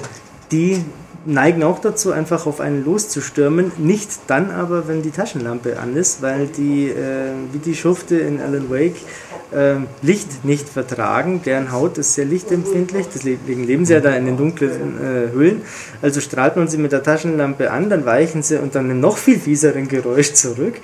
[0.50, 0.84] die
[1.24, 3.72] neigen auch dazu, einfach auf einen loszustürmen.
[3.78, 8.40] Nicht dann aber, wenn die Taschenlampe an ist, weil die, äh, wie die Schufte in
[8.40, 8.96] Alan Wake,
[9.52, 11.42] äh, Licht nicht vertragen.
[11.44, 15.62] Deren Haut ist sehr lichtempfindlich, deswegen leben sie ja da in den dunklen äh, Höhlen.
[16.00, 19.38] Also strahlt man sie mit der Taschenlampe an, dann weichen sie unter einem noch viel
[19.38, 20.74] fieseren Geräusch zurück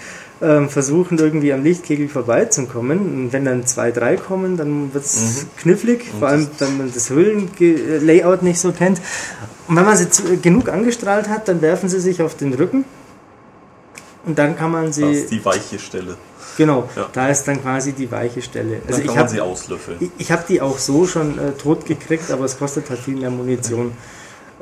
[0.40, 2.98] ähm, versuchen irgendwie am Lichtkegel vorbeizukommen.
[2.98, 7.10] Und wenn dann zwei, drei kommen, dann wird es knifflig, vor allem wenn man das
[7.10, 9.00] Höhlenlayout nicht so kennt.
[9.66, 12.84] Und wenn man sie genug angestrahlt hat, dann werfen sie sich auf den Rücken
[14.26, 16.16] und dann kann man Das sie, ist die weiche Stelle.
[16.56, 17.08] genau, Ja.
[17.12, 18.80] da ist dann quasi die weiche Stelle.
[18.86, 19.96] Dann Also kann ich man habe sie auslöffeln.
[20.00, 23.16] ich, ich habe die auch so schon äh, tot gekriegt, aber es kostet halt viel
[23.16, 23.92] mehr Munition.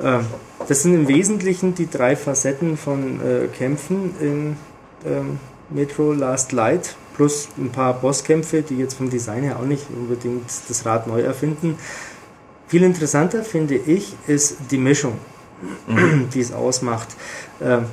[0.01, 0.25] Ähm,
[0.67, 4.57] das sind im Wesentlichen die drei Facetten von äh, Kämpfen in
[5.05, 5.39] ähm,
[5.69, 10.49] Metro Last Light plus ein paar Bosskämpfe, die jetzt vom Design her auch nicht unbedingt
[10.69, 11.77] das Rad neu erfinden.
[12.67, 15.13] Viel interessanter finde ich ist die Mischung,
[16.33, 17.07] die es ausmacht.
[17.61, 17.85] Ähm,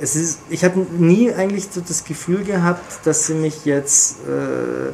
[0.00, 4.92] es ist, ich habe nie eigentlich so das Gefühl gehabt, dass sie mich jetzt äh,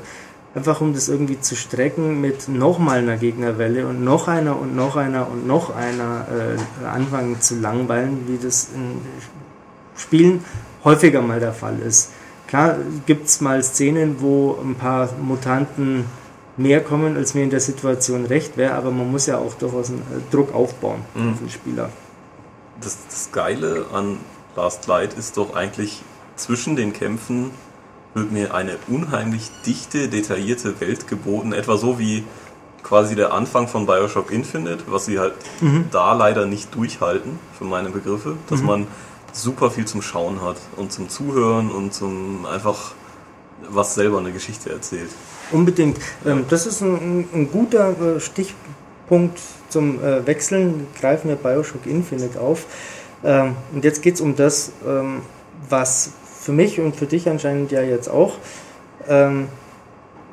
[0.55, 4.97] einfach um das irgendwie zu strecken mit nochmal einer Gegnerwelle und noch einer und noch
[4.97, 9.01] einer und noch einer äh, anfangen zu langweilen, wie das in
[9.97, 10.45] Spielen
[10.85, 12.11] häufiger mal der Fall ist.
[12.51, 12.77] Klar
[13.07, 16.05] gibt es mal Szenen, wo ein paar Mutanten
[16.57, 19.89] mehr kommen, als mir in der Situation recht wäre, aber man muss ja auch durchaus
[19.89, 21.33] einen äh, Druck aufbauen Mhm.
[21.33, 21.91] auf den Spieler.
[22.81, 24.19] Das, das Geile an
[24.57, 26.03] Last Light ist doch eigentlich,
[26.37, 27.53] zwischen den Kämpfen
[28.15, 31.53] wird mir eine unheimlich dichte, detaillierte Welt geboten.
[31.53, 32.25] Etwa so wie
[32.83, 35.35] quasi der Anfang von Bioshock Infinite, was sie halt
[35.93, 38.89] da leider nicht durchhalten, für meine Begriffe, dass man
[39.33, 42.93] super viel zum Schauen hat und zum Zuhören und zum einfach
[43.69, 45.11] was selber eine Geschichte erzählt.
[45.53, 45.99] Unbedingt.
[46.25, 50.87] Ähm, das ist ein, ein, guter äh, Stichpunkt zum äh, Wechseln.
[50.99, 52.67] Greifen wir Bioshock Infinite auf.
[53.25, 55.23] Ähm, und jetzt geht es um das, ähm,
[55.69, 58.35] was für mich und für dich anscheinend ja jetzt auch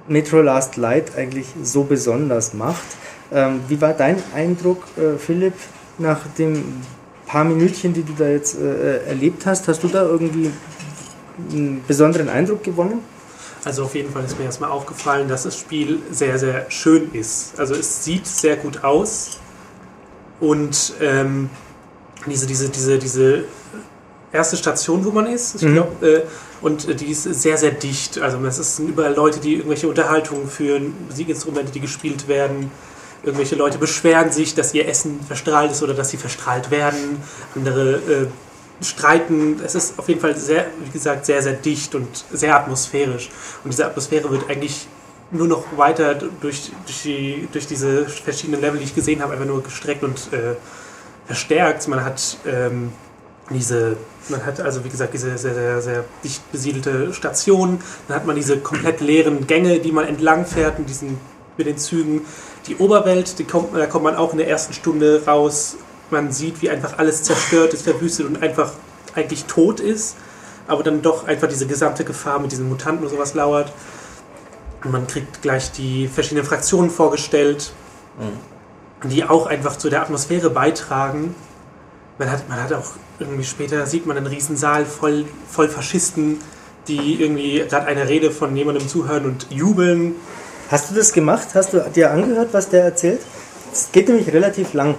[0.08, 2.86] Metro Last Light eigentlich so besonders macht.
[3.68, 5.54] Wie war dein Eindruck, äh, Philipp,
[5.98, 6.82] nach den
[7.28, 9.68] paar Minütchen, die du da jetzt äh, erlebt hast?
[9.68, 10.52] Hast du da irgendwie
[11.52, 13.00] einen besonderen Eindruck gewonnen?
[13.64, 17.60] Also auf jeden Fall ist mir erstmal aufgefallen, dass das Spiel sehr, sehr schön ist.
[17.60, 19.40] Also es sieht sehr gut aus
[20.40, 21.50] und ähm,
[22.26, 23.44] diese, diese, diese, diese
[24.32, 25.74] erste Station, wo man ist, ich Mhm.
[25.74, 26.22] glaub, äh,
[26.62, 28.20] und äh, die ist sehr, sehr dicht.
[28.20, 32.72] Also es sind überall Leute, die irgendwelche Unterhaltungen führen, Musikinstrumente, die gespielt werden.
[33.24, 37.22] Irgendwelche Leute beschweren sich, dass ihr Essen verstrahlt ist oder dass sie verstrahlt werden.
[37.56, 38.28] Andere äh,
[38.84, 39.60] streiten.
[39.64, 43.30] Es ist auf jeden Fall sehr, wie gesagt, sehr, sehr dicht und sehr atmosphärisch.
[43.64, 44.88] Und diese Atmosphäre wird eigentlich
[45.32, 49.46] nur noch weiter durch, durch, die, durch diese verschiedenen Level, die ich gesehen habe, einfach
[49.46, 50.56] nur gestreckt und äh,
[51.26, 51.88] verstärkt.
[51.88, 52.92] Man hat ähm,
[53.50, 53.98] diese,
[54.30, 57.80] man hat also wie gesagt diese sehr, sehr, sehr dicht besiedelte Station.
[58.08, 61.18] Dann hat man diese komplett leeren Gänge, die man entlang fährt mit, diesen,
[61.58, 62.22] mit den Zügen.
[62.68, 65.78] Die Oberwelt, die kommt, da kommt man auch in der ersten Stunde raus.
[66.10, 68.74] Man sieht, wie einfach alles zerstört ist, verwüstet und einfach
[69.16, 70.16] eigentlich tot ist.
[70.68, 73.72] Aber dann doch einfach diese gesamte Gefahr mit diesen Mutanten und sowas lauert.
[74.84, 77.72] Und man kriegt gleich die verschiedenen Fraktionen vorgestellt,
[79.04, 81.36] die auch einfach zu der Atmosphäre beitragen.
[82.18, 86.40] Man hat, man hat auch irgendwie später sieht man einen riesen Saal voll, voll Faschisten,
[86.88, 90.16] die irgendwie gerade eine Rede von jemandem zuhören und jubeln.
[90.70, 91.48] Hast du das gemacht?
[91.54, 93.22] Hast du dir angehört, was der erzählt?
[93.72, 94.96] Es geht nämlich relativ lang.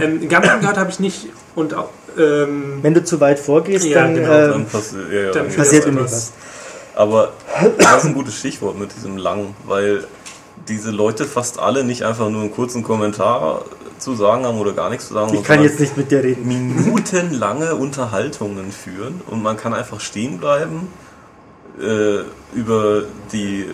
[0.00, 1.88] Ähm, ganz angehört habe ich nicht und auch,
[2.18, 5.48] ähm, Wenn du zu weit vorgehst, Ja, dann, genau, ähm, Dann passi ja, ja, dann
[5.48, 6.32] passiert nämlich was.
[6.94, 7.32] Aber
[7.78, 10.04] das ist ein gutes Stichwort mit diesem lang, weil
[10.66, 13.64] diese Leute fast alle nicht einfach nur einen kurzen Kommentar
[13.98, 16.46] zu sagen haben oder gar nichts zu sagen Ich kann jetzt nicht mit dir reden.
[16.46, 20.88] minutenlange Unterhaltungen führen und man kann einfach stehen bleiben,
[21.80, 22.18] äh,
[22.56, 23.66] über die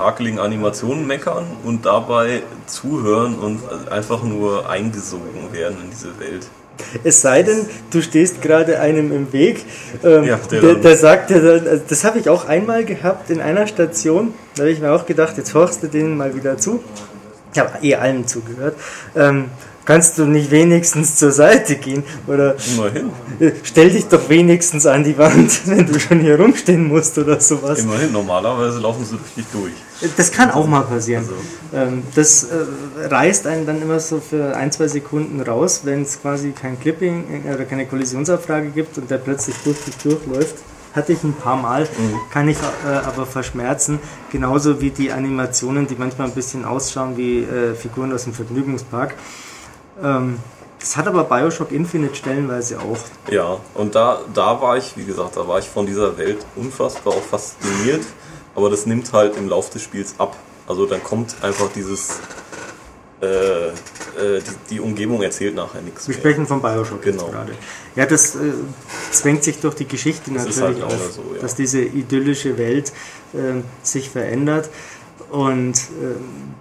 [0.00, 6.46] hakeligen Animationen meckern und dabei zuhören und einfach nur eingesogen werden in diese Welt.
[7.04, 9.64] Es sei denn, du stehst gerade einem im Weg.
[10.02, 13.40] Ähm, Ja, der der, der sagt dann, also das habe ich auch einmal gehabt in
[13.40, 14.32] einer Station.
[14.56, 16.82] Da habe ich mir auch gedacht, jetzt horchst du denen mal wieder zu.
[17.52, 18.76] Ich habe eh allen zugehört.
[19.14, 19.46] Ähm,
[19.84, 22.04] kannst du nicht wenigstens zur Seite gehen?
[22.26, 23.10] Oder Immerhin,
[23.62, 27.80] stell dich doch wenigstens an die Wand, wenn du schon hier rumstehen musst oder sowas.
[27.80, 28.12] immerhin.
[28.12, 29.72] Normalerweise laufen sie dich durch.
[30.16, 31.22] Das kann auch mal passieren.
[31.24, 31.34] Also,
[31.72, 36.20] Ähm, das äh, reißt einen dann immer so für ein, zwei Sekunden raus, wenn es
[36.20, 40.56] quasi kein Clipping äh, oder keine Kollisionsabfrage gibt und der plötzlich durch dich durchläuft.
[40.92, 41.86] Hatte ich ein paar Mal,
[42.32, 44.00] kann ich äh, aber verschmerzen.
[44.32, 49.14] Genauso wie die Animationen, die manchmal ein bisschen ausschauen wie äh, Figuren aus dem Vergnügungspark.
[50.02, 50.38] Ähm,
[50.78, 52.98] das hat aber Bioshock Infinite stellenweise auch.
[53.30, 57.12] Ja, und da, da war ich, wie gesagt, da war ich von dieser Welt unfassbar
[57.14, 58.02] auch fasziniert,
[58.54, 60.36] aber das nimmt halt im Lauf des Spiels ab.
[60.66, 62.18] Also dann kommt einfach dieses,
[63.20, 63.26] äh,
[63.68, 63.70] äh,
[64.40, 66.20] die, die Umgebung erzählt nachher nichts Wir mehr.
[66.20, 67.26] sprechen von Bioshock Genau.
[67.28, 67.52] gerade.
[67.94, 68.38] Ja, das äh,
[69.12, 71.42] zwängt sich durch die Geschichte Das natürlich halt auf, so, ja.
[71.42, 72.92] dass diese idyllische Welt
[73.34, 74.70] ähm, sich verändert
[75.30, 76.54] und ähm,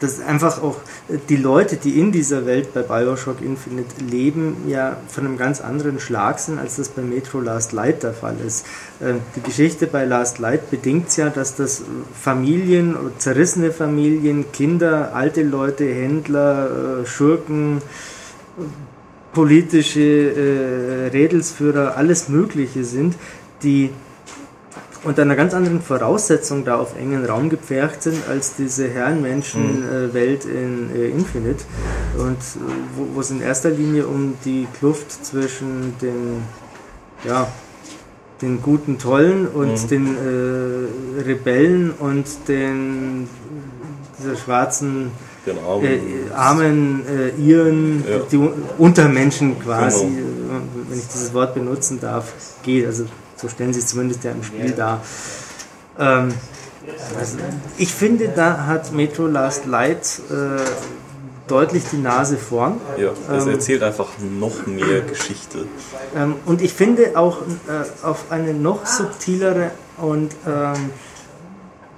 [0.00, 0.76] dass einfach auch
[1.08, 5.60] äh, die Leute, die in dieser Welt bei Bioshock Infinite leben, ja von einem ganz
[5.60, 8.66] anderen Schlag sind, als das bei Metro Last Light der Fall ist.
[9.02, 11.82] Ähm, Die Geschichte bei Last Light bedingt ja, dass das
[12.18, 17.80] Familien, zerrissene Familien, Kinder, alte Leute, Händler, äh, Schurken,
[19.32, 23.14] politische äh, Redelsführer, alles Mögliche sind,
[23.62, 23.90] die
[25.06, 30.90] unter einer ganz anderen Voraussetzung da auf engen Raum gepfercht sind als diese Herrenmenschen-Welt in
[30.94, 31.64] äh, Infinite
[32.18, 36.42] und äh, wo, es in erster Linie um die Kluft zwischen den
[37.24, 37.48] ja,
[38.42, 39.88] den guten Tollen und Mhm.
[39.88, 43.28] den äh, Rebellen und den
[44.18, 45.10] dieser schwarzen
[45.46, 45.84] Den Armen.
[45.84, 45.98] äh,
[46.34, 48.18] armen äh, Iren, Ja.
[48.30, 50.16] die Un- Untermenschen quasi, Genau.
[50.16, 52.32] äh, wenn ich dieses Wort benutzen darf,
[52.62, 52.86] geht.
[52.86, 53.04] Also
[53.36, 55.02] so stellen sie es zumindest ja im Spiel dar.
[55.98, 56.34] Ähm,
[57.18, 57.38] also
[57.78, 60.60] ich finde, da hat Metro Last Light äh,
[61.46, 62.80] deutlich die Nase vorn.
[62.96, 65.66] ja, es ähm, erzählt einfach noch mehr Geschichte.
[66.14, 70.90] Ähm, und ich finde auch äh, auf eine noch subtilere und ähm,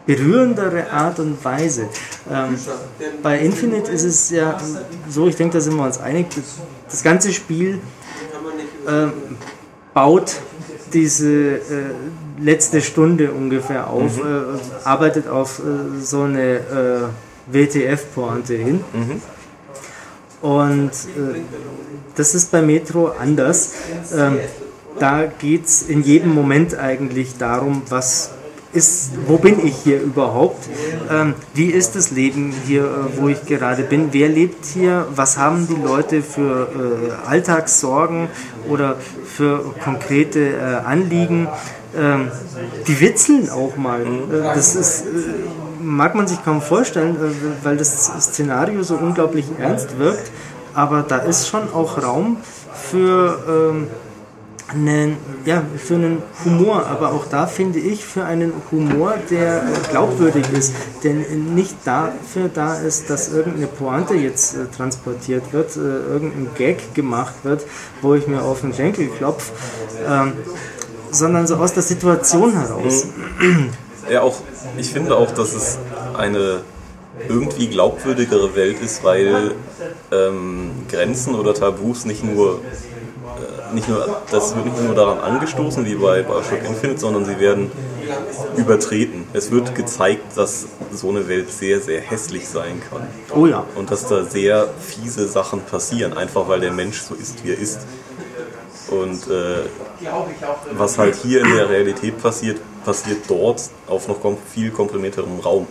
[0.07, 1.89] berührendere Art und Weise.
[2.31, 2.59] Ähm,
[3.23, 4.59] bei Infinite ist es ja
[5.09, 6.45] so, ich denke, da sind wir uns einig, das,
[6.91, 7.81] das ganze Spiel
[8.87, 9.13] ähm,
[9.93, 10.37] baut
[10.93, 11.61] diese äh,
[12.41, 14.23] letzte Stunde ungefähr auf, äh,
[14.85, 18.85] arbeitet auf äh, so eine äh, WTF-Pointe hin.
[20.41, 21.41] Und äh,
[22.15, 23.73] das ist bei Metro anders.
[24.15, 24.39] Ähm,
[24.99, 28.33] da geht es in jedem Moment eigentlich darum, was
[28.73, 30.69] ist, wo bin ich hier überhaupt?
[31.11, 34.09] Ähm, wie ist das Leben hier, äh, wo ich gerade bin?
[34.13, 35.07] Wer lebt hier?
[35.15, 36.69] Was haben die Leute für
[37.25, 38.29] äh, Alltagssorgen
[38.69, 41.49] oder für konkrete äh, Anliegen?
[41.97, 42.31] Ähm,
[42.87, 44.03] die witzeln auch mal.
[44.03, 45.07] Äh, das ist, äh,
[45.81, 50.31] mag man sich kaum vorstellen, äh, weil das Szenario so unglaublich ernst wirkt.
[50.75, 52.37] Aber da ist schon auch Raum
[52.91, 53.89] für ähm,
[54.69, 55.17] einen,
[55.47, 60.45] ja, für einen Humor, aber auch da finde ich für einen Humor, der äh, glaubwürdig
[60.53, 66.49] ist, der nicht dafür da ist, dass irgendeine Pointe jetzt äh, transportiert wird, äh, irgendein
[66.55, 67.65] Gag gemacht wird,
[68.03, 69.53] wo ich mir auf den Schenkel klopfe,
[70.07, 70.33] ähm,
[71.11, 73.07] sondern so aus der Situation heraus.
[74.11, 74.37] Ja, auch,
[74.77, 75.79] ich finde auch, dass es
[76.17, 76.61] eine
[77.29, 79.55] irgendwie glaubwürdigere Welt ist, weil
[80.13, 82.98] ähm, Grenzen oder Tabus nicht nur, äh,
[83.73, 87.71] nicht nur, das wird nicht nur daran angestoßen wie bei Bioshock Infinite, sondern sie werden
[88.57, 89.27] übertreten.
[89.33, 93.07] Es wird gezeigt, dass so eine Welt sehr, sehr hässlich sein kann.
[93.35, 93.65] Oh ja.
[93.75, 97.59] Und dass da sehr fiese Sachen passieren, einfach weil der Mensch so ist, wie er
[97.59, 97.81] ist.
[98.91, 99.65] Und äh,
[100.73, 105.67] was halt hier in der Realität passiert, passiert dort auf noch kom viel komplementärem Raum.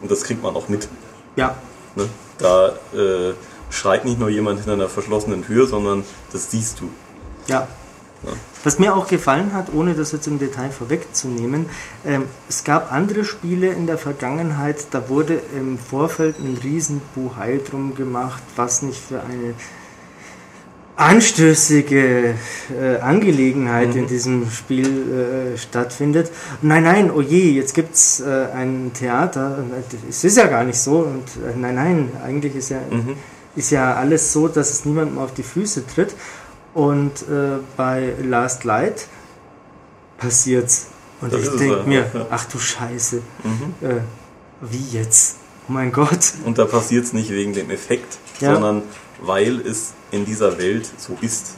[0.00, 0.88] Und das kriegt man auch mit.
[1.34, 1.56] Ja,
[1.96, 2.08] Ne?
[2.38, 3.34] Da äh,
[3.70, 6.90] schreit nicht nur jemand hinter einer verschlossenen Tür, sondern das siehst du.
[7.48, 7.66] Ja.
[8.62, 11.66] Was mir auch gefallen hat, ohne das jetzt im Detail vorwegzunehmen,
[12.06, 17.60] ähm, es gab andere Spiele in der Vergangenheit, da wurde im Vorfeld ein riesen Buhai
[17.68, 19.52] drum gemacht, was nicht für eine
[20.96, 22.34] anstößige
[22.80, 23.96] äh, Angelegenheit Mhm.
[23.98, 24.86] in diesem Spiel
[25.54, 26.30] äh, stattfindet.
[26.62, 29.58] Nein, nein, oh je, jetzt gibt's äh, ein Theater.
[30.08, 30.98] Es ist ja gar nicht so.
[30.98, 33.16] Und äh, nein, nein, eigentlich ist ja, Mhm.
[33.56, 36.14] ist ja alles so, dass es niemandem auf die Füße tritt.
[36.74, 39.06] Und äh, bei Last Light
[40.18, 40.88] passiert's.
[41.20, 42.26] Und Das ich denke mir, ja.
[42.30, 43.88] ach du Scheiße, Mhm.
[43.88, 43.94] äh,
[44.60, 45.36] wie jetzt?
[45.68, 46.32] Oh mein Gott.
[46.44, 48.52] Und da passiert es nicht wegen dem Effekt, Ja.
[48.54, 48.82] sondern
[49.22, 51.54] weil es in dieser Welt so ist.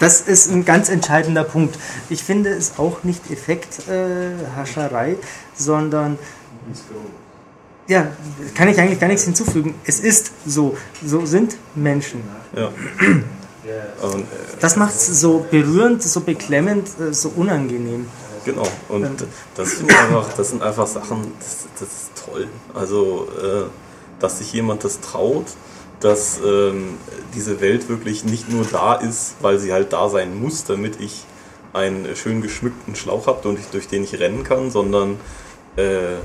[0.00, 1.78] Das ist ein ganz entscheidender Punkt.
[2.10, 5.16] Ich finde es auch nicht Effekthascherei, äh, Hascherei,
[5.54, 6.18] sondern
[7.86, 8.08] ja,
[8.54, 9.74] kann ich eigentlich gar nichts hinzufügen.
[9.84, 10.76] Es ist so.
[11.04, 12.22] So sind Menschen.
[12.56, 12.70] Ja.
[14.02, 14.26] Und, äh,
[14.60, 18.08] Das macht es so berührend, so beklemmend, äh, so unangenehm.
[18.44, 18.66] genau.
[18.88, 22.48] Und das finde ich einfach, das sind einfach Sachen, das, das ist toll.
[22.74, 23.64] Also, äh,
[24.20, 25.46] dass sich jemand das traut,
[26.00, 26.96] dass ähm,
[27.34, 31.24] diese Welt wirklich nicht nur da ist, weil sie halt da sein muss, damit ich
[31.72, 35.18] einen schön geschmückten Schlauch habe, durch, durch den ich rennen kann, sondern
[35.76, 36.16] äh,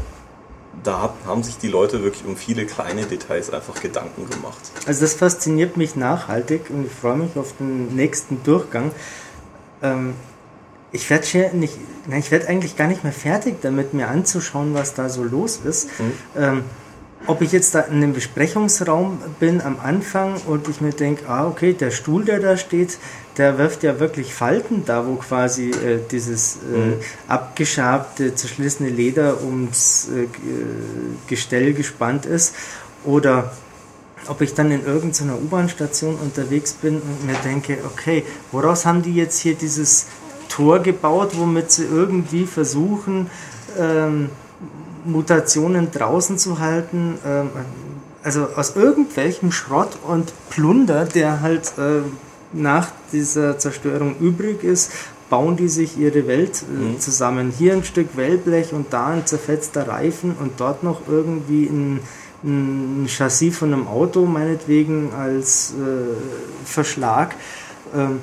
[0.84, 4.60] da haben sich die Leute wirklich um viele kleine Details einfach Gedanken gemacht.
[4.86, 8.92] Also das fasziniert mich nachhaltig und ich freue mich auf den nächsten Durchgang.
[9.82, 10.14] Ähm,
[10.92, 11.78] ich werde nicht,
[12.18, 15.90] ich werde eigentlich gar nicht mehr fertig damit, mir anzuschauen, was da so los ist.
[16.36, 16.64] Ähm,
[17.26, 21.48] ob ich jetzt da in einem Besprechungsraum bin am Anfang und ich mir denke, ah,
[21.48, 23.00] okay, der Stuhl, der da steht,
[23.38, 30.10] der wirft ja wirklich Falten da, wo quasi äh, dieses äh, abgeschabte, zerschlissene Leder ums
[30.14, 30.28] äh, äh,
[31.28, 32.56] Gestell gespannt ist.
[33.04, 33.52] Oder
[34.28, 39.14] ob ich dann in irgendeiner U-Bahn-Station unterwegs bin und mir denke, okay, woraus haben die
[39.14, 40.08] jetzt hier dieses
[40.50, 43.30] Tor gebaut, womit sie irgendwie versuchen,
[43.78, 44.30] ähm,
[45.06, 47.20] Mutationen draußen zu halten?
[47.26, 47.50] Ähm,
[48.24, 52.02] also aus irgendwelchem Schrott und Plunder, der halt äh,
[52.54, 54.92] nach dieser Zerstörung übrig ist,
[55.30, 57.54] bauen die sich ihre Welt äh, zusammen.
[57.58, 62.00] Hier ein Stück Wellblech und da ein zerfetzter Reifen und dort noch irgendwie ein
[62.44, 67.36] ein Chassis von einem Auto meinetwegen als äh, Verschlag.
[67.96, 68.20] Ähm,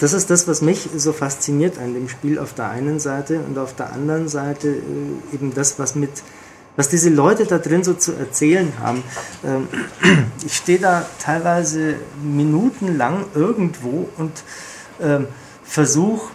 [0.00, 3.58] das ist das, was mich so fasziniert an dem Spiel auf der einen Seite und
[3.58, 6.10] auf der anderen Seite äh, eben das, was mit
[6.78, 9.02] was diese Leute da drin so zu erzählen haben.
[9.44, 9.66] Ähm,
[10.46, 14.44] ich stehe da teilweise minutenlang irgendwo und
[15.00, 15.26] ähm,
[15.64, 16.30] versuche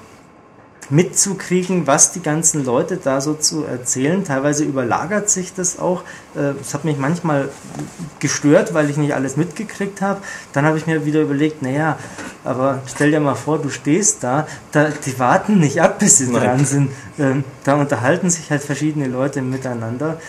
[0.94, 4.24] mitzukriegen, was die ganzen Leute da so zu erzählen.
[4.24, 6.04] Teilweise überlagert sich das auch.
[6.36, 7.50] Äh, Es hat mich manchmal
[8.20, 10.22] gestört, weil ich nicht alles mitgekriegt habe.
[10.54, 11.98] Dann habe ich mir wieder überlegt, naja,
[12.44, 16.28] aber stell dir mal vor, du stehst da, da die warten nicht ab, bis sie
[16.28, 16.44] Nein.
[16.44, 16.92] dran sind.
[17.18, 20.20] Ähm, Da unterhalten sich halt verschiedene Leute miteinander.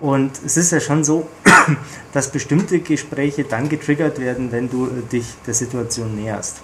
[0.00, 1.28] Und es ist ja schon so,
[2.12, 6.60] dass bestimmte Gespräche dann getriggert werden, wenn du äh, dich der Situation näherst.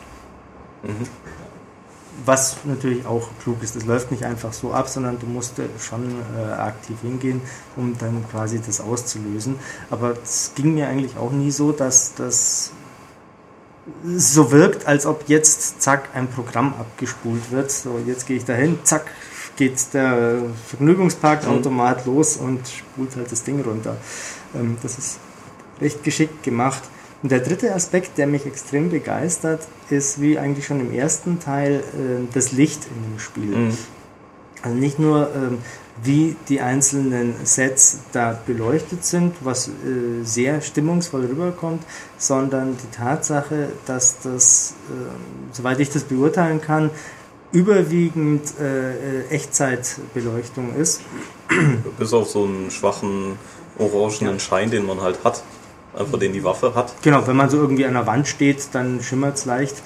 [2.24, 3.76] Was natürlich auch klug ist.
[3.76, 7.40] Das läuft nicht einfach so ab, sondern du musst äh, schon äh, aktiv hingehen,
[7.76, 9.56] um dann quasi das auszulösen.
[9.90, 12.72] Aber es ging mir eigentlich auch nie so, dass das
[14.04, 17.70] so wirkt, als ob jetzt zack ein Programm abgespult wird.
[17.70, 19.06] So, jetzt gehe ich dahin, zack,
[19.56, 23.96] geht der Vergnügungsparkautomat los und spult halt das Ding runter.
[24.54, 25.18] Ähm, das ist
[25.80, 26.82] recht geschickt gemacht.
[27.22, 31.80] Und der dritte Aspekt, der mich extrem begeistert, ist wie eigentlich schon im ersten Teil
[31.80, 33.56] äh, das Licht in dem Spiel.
[33.56, 33.78] Mhm.
[34.62, 35.58] Also nicht nur, ähm,
[36.02, 39.72] wie die einzelnen Sets da beleuchtet sind, was äh,
[40.22, 41.82] sehr stimmungsvoll rüberkommt,
[42.18, 46.90] sondern die Tatsache, dass das, ähm, soweit ich das beurteilen kann,
[47.50, 51.00] überwiegend äh, Echtzeitbeleuchtung ist.
[51.98, 53.38] Bis auf so einen schwachen
[53.78, 55.42] orangenen Schein, den man halt hat,
[55.98, 56.94] einfach den die Waffe hat.
[57.02, 59.76] Genau, wenn man so irgendwie an der Wand steht, dann schimmert es leicht.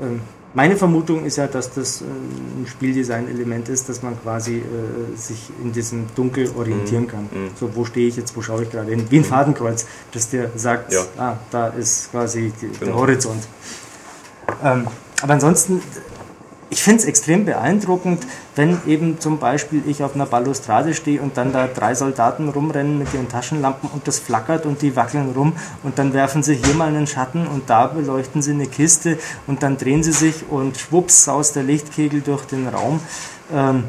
[0.00, 0.20] Ähm,
[0.54, 5.50] meine Vermutung ist ja, dass das äh, ein Spieldesign-Element ist, dass man quasi äh, sich
[5.62, 7.08] in diesem Dunkel orientieren Mhm.
[7.08, 7.22] kann.
[7.30, 7.50] Mhm.
[7.60, 9.06] So, wo stehe ich jetzt, wo schaue ich gerade hin?
[9.10, 11.02] Wie ein Fadenkreuz, dass der sagt, Ja.
[11.18, 13.00] ah, da ist quasi die, der Genau.
[13.00, 13.46] Horizont.
[14.64, 14.86] Ähm,
[15.22, 15.82] aber ansonsten,
[16.68, 21.36] ich finde es extrem beeindruckend, wenn eben zum Beispiel ich auf einer Balustrade stehe und
[21.36, 25.52] dann da drei Soldaten rumrennen mit ihren Taschenlampen und das flackert und die wackeln rum
[25.84, 29.62] und dann werfen sie hier mal einen Schatten und da beleuchten sie eine Kiste und
[29.62, 33.00] dann drehen sie sich und schwupps saust der Lichtkegel durch den Raum.
[33.54, 33.84] Ähm,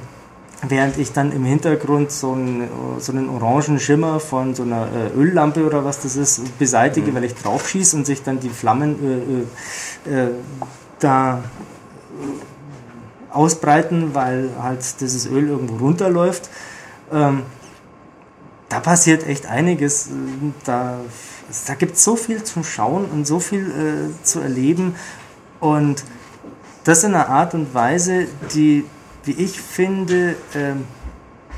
[0.68, 2.68] Während ich dann im Hintergrund so einen,
[2.98, 7.26] so einen orangen Schimmer von so einer äh, Öllampe oder was das ist, beseitige, weil
[7.26, 9.46] ich drauf schieße und sich dann die Flammen
[10.10, 10.30] äh, äh, äh,
[10.98, 11.44] da
[13.32, 16.50] ausbreiten, weil halt dieses Öl irgendwo runterläuft.
[17.12, 17.44] Ähm,
[18.70, 20.10] da passiert echt einiges.
[20.66, 20.98] Da,
[21.68, 24.96] da gibt es so viel zum Schauen und so viel äh, zu erleben.
[25.60, 26.04] Und
[26.84, 28.86] das in einer Art und Weise, die,
[29.24, 30.74] wie ich finde, äh,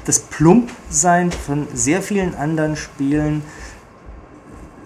[0.06, 3.44] das Plumpsein von sehr vielen anderen Spielen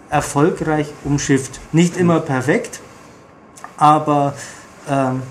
[0.10, 1.60] erfolgreich umschifft.
[1.72, 2.82] Nicht immer perfekt,
[3.78, 4.34] aber
[4.90, 5.24] ähm,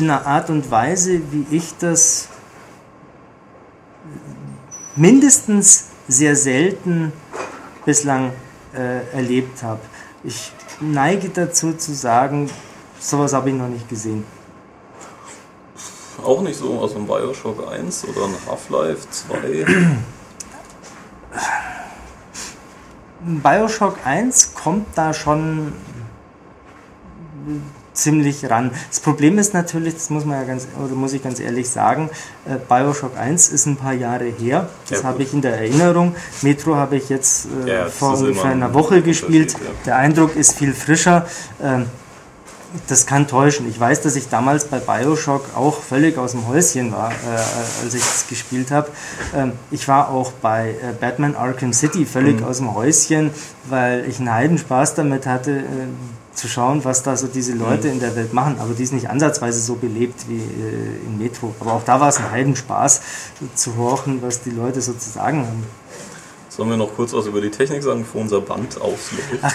[0.00, 2.28] in einer Art und Weise, wie ich das
[4.96, 7.12] mindestens sehr selten
[7.84, 8.32] bislang
[8.74, 9.80] äh, erlebt habe.
[10.24, 12.50] Ich neige dazu zu sagen,
[12.98, 14.24] sowas habe ich noch nicht gesehen.
[16.22, 19.66] Auch nicht so, also ein Bioshock 1 oder ein Half-Life 2.
[23.20, 25.72] Bioshock 1 kommt da schon
[28.00, 28.70] ziemlich ran.
[28.88, 32.10] Das Problem ist natürlich, das muss man ja ganz, oder muss ich ganz ehrlich sagen,
[32.46, 34.68] äh, Bioshock 1 ist ein paar Jahre her.
[34.88, 36.14] Das ja, habe ich in der Erinnerung.
[36.42, 39.56] Metro habe ich jetzt äh, ja, vor ungefähr einer Woche gespielt.
[39.86, 41.26] Der Eindruck ist viel frischer.
[41.62, 41.86] Ähm,
[42.86, 43.68] das kann täuschen.
[43.68, 47.94] Ich weiß, dass ich damals bei Bioshock auch völlig aus dem Häuschen war, äh, als
[47.94, 48.88] ich es gespielt habe.
[49.34, 52.46] Ähm, ich war auch bei äh, Batman Arkham City völlig mhm.
[52.46, 53.30] aus dem Häuschen,
[53.68, 55.62] weil ich einen Heidenspaß damit hatte, äh,
[56.34, 57.94] zu schauen, was da so diese Leute mhm.
[57.94, 58.56] in der Welt machen.
[58.60, 61.54] Aber die ist nicht ansatzweise so belebt wie äh, in Metro.
[61.60, 63.00] Aber auch da war es ein Heidenspaß
[63.54, 65.64] zu horchen, was die Leute so zu sagen haben.
[66.48, 69.38] Sollen wir noch kurz was über die Technik sagen, bevor unser Band ausläuft?
[69.40, 69.54] Ach,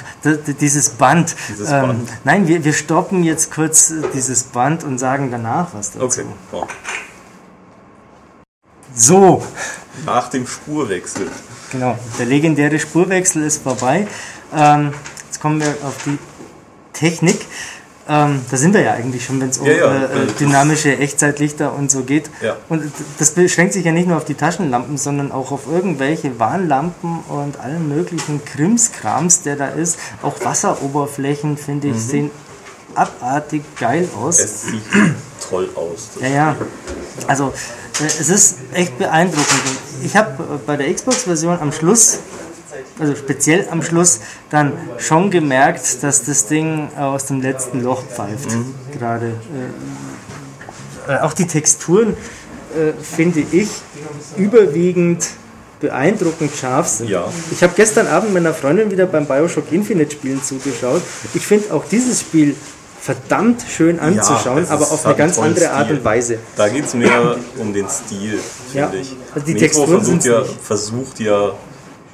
[0.60, 1.36] dieses Band.
[1.50, 2.10] Dieses ähm, Band.
[2.24, 6.06] Nein, wir, wir stoppen jetzt kurz äh, dieses Band und sagen danach was dazu.
[6.06, 6.26] Okay.
[6.54, 6.68] Ja.
[8.94, 9.44] So.
[10.06, 11.30] Nach dem Spurwechsel.
[11.72, 14.08] Genau, der legendäre Spurwechsel ist vorbei.
[14.56, 14.94] Ähm,
[15.26, 16.18] jetzt kommen wir auf die
[16.96, 17.46] Technik.
[18.08, 20.04] Ähm, da sind wir ja eigentlich schon, wenn es um ja, ja.
[20.06, 22.30] Äh, dynamische Echtzeitlichter und so geht.
[22.40, 22.56] Ja.
[22.70, 27.22] Und das beschränkt sich ja nicht nur auf die Taschenlampen, sondern auch auf irgendwelche Warnlampen
[27.28, 29.98] und allen möglichen Krimskrams, der da ist.
[30.22, 32.00] Auch Wasseroberflächen, finde ich, mhm.
[32.00, 32.32] sehen
[32.94, 34.40] abartig geil aus.
[34.40, 34.84] Es sieht
[35.50, 36.10] toll aus.
[36.22, 36.56] Ja, ja.
[37.28, 37.54] Also,
[38.00, 39.64] äh, es ist echt beeindruckend.
[40.04, 42.20] Ich habe äh, bei der Xbox-Version am Schluss
[43.00, 44.20] also speziell am Schluss,
[44.50, 48.52] dann schon gemerkt, dass das Ding aus dem letzten Loch pfeift.
[48.52, 48.74] Mhm.
[48.98, 49.28] Gerade.
[51.08, 52.16] Äh, äh, auch die Texturen
[52.76, 53.70] äh, finde ich
[54.38, 55.28] überwiegend
[55.80, 57.10] beeindruckend scharf sind.
[57.10, 57.26] Ja.
[57.52, 61.02] Ich habe gestern Abend meiner Freundin wieder beim Bioshock Infinite Spielen zugeschaut.
[61.34, 62.56] Ich finde auch dieses Spiel
[63.00, 66.40] verdammt schön anzuschauen, ja, aber auf eine ganz andere Art und Weise.
[66.56, 68.40] Da geht es mehr um den Stil,
[68.72, 69.02] finde ja.
[69.02, 69.16] ich.
[69.34, 71.52] Also die Metro Texturen versucht ja, versucht ja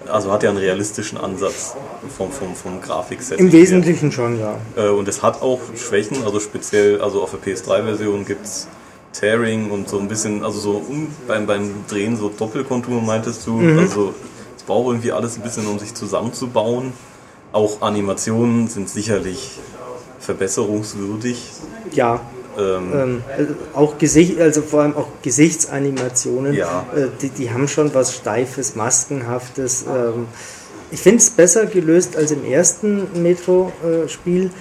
[0.07, 1.75] also hat ja einen realistischen Ansatz
[2.15, 3.39] vom, vom, vom Grafikset.
[3.39, 4.57] Im Wesentlichen schon, ja.
[4.75, 8.67] Äh, und es hat auch Schwächen, also speziell, also auf der PS3-Version gibt es
[9.13, 13.53] Tearing und so ein bisschen, also so um, beim, beim Drehen so Doppelkonturen meintest du.
[13.53, 13.79] Mhm.
[13.79, 14.13] Also
[14.55, 16.93] es braucht irgendwie alles ein bisschen, um sich zusammenzubauen.
[17.51, 19.59] Auch Animationen sind sicherlich
[20.19, 21.43] verbesserungswürdig.
[21.91, 22.21] Ja.
[22.57, 26.85] Ähm, ähm, auch Gesicht, also vor allem auch Gesichtsanimationen, ja.
[26.95, 29.85] äh, die, die haben schon was Steifes, Maskenhaftes.
[29.87, 30.27] Ähm,
[30.91, 34.51] ich finde es besser gelöst als im ersten Metro-Spiel.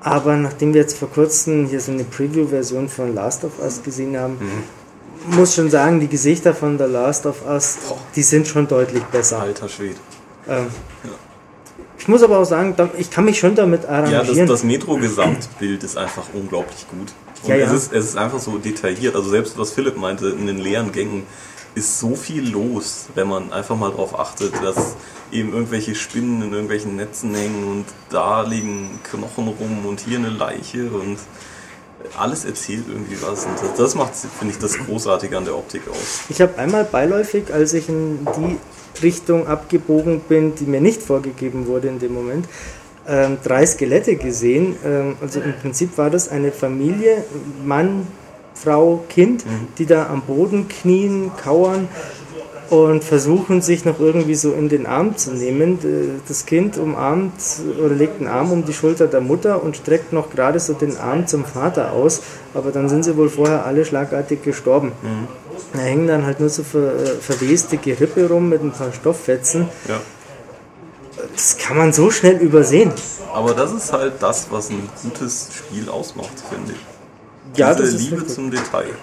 [0.00, 4.16] aber nachdem wir jetzt vor kurzem hier so eine Preview-Version von Last of Us gesehen
[4.16, 5.36] haben, mhm.
[5.36, 7.78] muss schon sagen, die Gesichter von The Last of Us,
[8.14, 9.40] die sind schon deutlich besser.
[9.40, 9.96] Alter Schwede.
[10.46, 10.66] Ähm,
[11.02, 11.10] ja.
[11.98, 14.26] Ich muss aber auch sagen, ich kann mich schon damit arrangieren.
[14.26, 17.14] Ja, das, das Metro-Gesamtbild ist einfach unglaublich gut.
[17.44, 17.66] Und ja, ja.
[17.66, 19.14] Es, ist, es ist einfach so detailliert.
[19.14, 21.26] Also selbst was Philipp meinte, in den leeren Gängen
[21.74, 24.94] ist so viel los, wenn man einfach mal darauf achtet, dass
[25.32, 30.30] eben irgendwelche Spinnen in irgendwelchen Netzen hängen und da liegen Knochen rum und hier eine
[30.30, 31.18] Leiche und
[32.16, 33.44] alles erzählt irgendwie was.
[33.46, 36.20] Und das, das macht, finde ich, das Großartige an der Optik aus.
[36.28, 38.56] Ich habe einmal beiläufig, als ich in die
[39.02, 42.46] Richtung abgebogen bin, die mir nicht vorgegeben wurde in dem Moment,
[43.08, 44.76] ähm, drei Skelette gesehen.
[44.84, 47.24] Ähm, also im Prinzip war das eine Familie,
[47.64, 48.06] Mann,
[48.54, 49.68] Frau, Kind, mhm.
[49.78, 51.88] die da am Boden knien, kauern
[52.70, 55.78] und versuchen sich noch irgendwie so in den Arm zu nehmen.
[56.26, 57.32] Das Kind umarmt
[57.78, 60.96] oder legt einen Arm um die Schulter der Mutter und streckt noch gerade so den
[60.96, 62.22] Arm zum Vater aus,
[62.54, 64.92] aber dann sind sie wohl vorher alle schlagartig gestorben.
[65.02, 65.28] Mhm.
[65.72, 69.68] Da hängen dann halt nur so ver, äh, verweste Gerippe rum mit ein paar Stofffetzen.
[69.88, 70.00] Ja.
[71.32, 72.92] Das kann man so schnell übersehen.
[73.32, 77.58] Aber das ist halt das, was ein gutes Spiel ausmacht, finde ich.
[77.58, 78.34] Ja, Diese Liebe richtig.
[78.34, 78.94] zum Detail.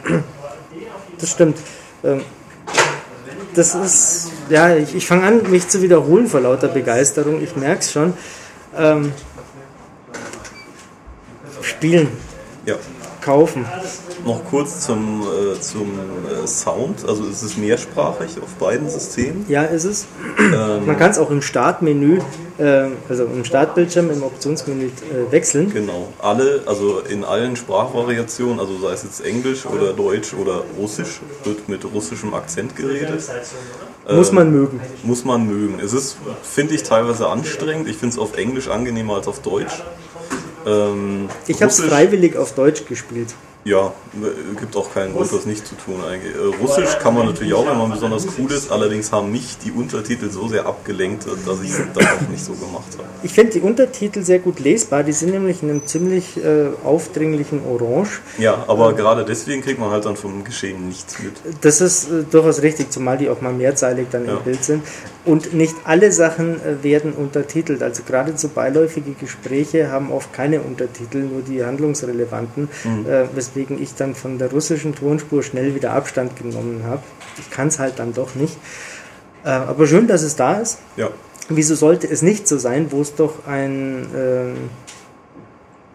[1.19, 1.57] Das stimmt.
[2.03, 2.21] Ähm,
[3.53, 7.41] das ist, ja, ich, ich fange an, mich zu wiederholen vor lauter Begeisterung.
[7.41, 8.13] Ich merke es schon.
[8.77, 9.11] Ähm,
[11.61, 12.09] spielen.
[12.65, 12.75] Ja.
[13.21, 13.65] kaufen.
[14.25, 17.07] Noch kurz zum, äh, zum äh, Sound.
[17.07, 19.45] Also es ist mehrsprachig auf beiden Systemen.
[19.47, 20.05] Ja, ist es.
[20.85, 22.19] Man kann es auch im Startmenü,
[22.57, 25.71] äh, also im Startbildschirm, im Optionsmenü äh, wechseln.
[25.73, 26.07] Genau.
[26.19, 31.67] Alle, also in allen Sprachvariationen, also sei es jetzt Englisch oder Deutsch oder Russisch, wird
[31.67, 33.23] mit russischem Akzent geredet.
[34.09, 34.81] Muss man mögen.
[35.03, 35.79] Muss man mögen.
[35.79, 37.87] Es ist, finde ich, teilweise anstrengend.
[37.87, 39.83] Ich finde es auf Englisch angenehmer als auf Deutsch.
[40.65, 43.33] Ähm, Ich habe es freiwillig auf Deutsch gespielt.
[43.63, 46.33] Ja, äh, gibt auch keinen Grund, das nicht zu tun eigentlich.
[46.33, 49.71] Äh, Russisch kann man natürlich auch, wenn man besonders cool ist, allerdings haben mich die
[49.71, 53.07] Untertitel so sehr abgelenkt, dass ich es dann auch nicht so gemacht habe.
[53.21, 55.03] Ich finde die Untertitel sehr gut lesbar.
[55.03, 58.21] Die sind nämlich in einem ziemlich äh, aufdringlichen Orange.
[58.39, 61.33] Ja, aber gerade deswegen kriegt man halt dann vom Geschehen nichts mit.
[61.61, 64.37] Das ist äh, durchaus richtig, zumal die auch mal mehrzeilig dann Ja.
[64.37, 64.83] im Bild sind.
[65.23, 67.83] Und nicht alle Sachen äh, werden untertitelt.
[67.83, 72.67] Also gerade so beiläufige Gespräche haben oft keine Untertitel, nur die handlungsrelevanten,
[73.07, 77.03] äh, weswegen ich dann von der russischen Tonspur schnell wieder Abstand genommen habe.
[77.39, 78.57] Ich kann es halt dann doch nicht.
[79.43, 80.79] Äh, aber schön, dass es da ist.
[80.95, 81.09] Ja,
[81.49, 84.55] Wieso sollte es nicht so sein, wo es doch ein ähm,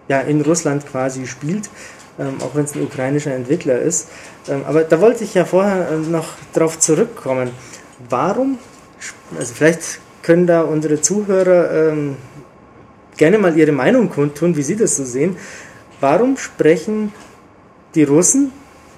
[0.08, 1.70] ja in Russland quasi spielt,
[2.18, 4.08] ähm, auch wenn es ein ukrainischer Entwickler ist.
[4.48, 7.50] Ähm, aber da wollte ich ja vorher ähm, noch drauf zurückkommen.
[8.10, 8.58] Warum,
[9.38, 12.16] also vielleicht können da unsere Zuhörer ähm,
[13.16, 15.36] gerne mal ihre Meinung kundtun, wie sie das so sehen.
[16.00, 17.12] Warum sprechen
[17.96, 18.52] die Russen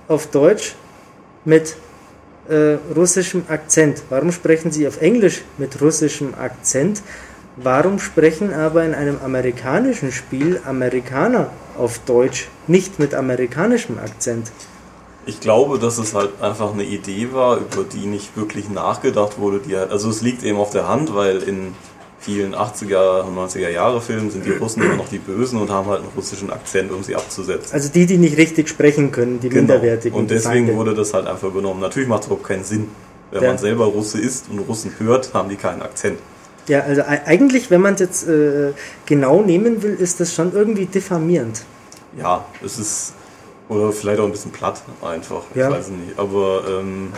[0.09, 0.75] auf Deutsch
[1.45, 1.77] mit
[2.49, 4.03] äh, russischem Akzent?
[4.11, 7.03] Warum sprechen sie auf Englisch mit russischem Akzent?
[7.57, 14.53] Warum sprechen aber in einem amerikanischen Spiel Amerikaner auf Deutsch nicht mit amerikanischem Akzent?
[15.29, 19.61] ich glaube, dass es halt einfach eine Idee war, über die nicht wirklich nachgedacht wurde.
[19.61, 21.75] Die halt, also es liegt eben auf der Hand, weil in
[22.21, 25.89] vielen 80er und 90er Jahre Filmen sind die Russen immer noch die Bösen und haben
[25.89, 27.73] halt einen russischen Akzent, um sie abzusetzen.
[27.73, 30.11] Also die, die nicht richtig sprechen können, die minderwertigen.
[30.13, 30.19] Genau.
[30.19, 31.81] Und die deswegen wurde das halt einfach übernommen.
[31.81, 32.89] Natürlich macht es überhaupt keinen Sinn.
[33.31, 33.49] Wenn Ja.
[33.51, 36.19] man selber Russe ist und Russen hört, haben die keinen Akzent.
[36.67, 38.73] Ja, also ei- eigentlich, wenn man es jetzt äh,
[39.07, 41.63] genau nehmen will, ist das schon irgendwie diffamierend.
[42.19, 43.13] Ja, es ist.
[43.69, 45.43] Oder vielleicht auch ein bisschen platt einfach.
[45.51, 45.71] Ich Ja.
[45.71, 46.19] weiß es nicht.
[46.19, 47.13] Aber ähm,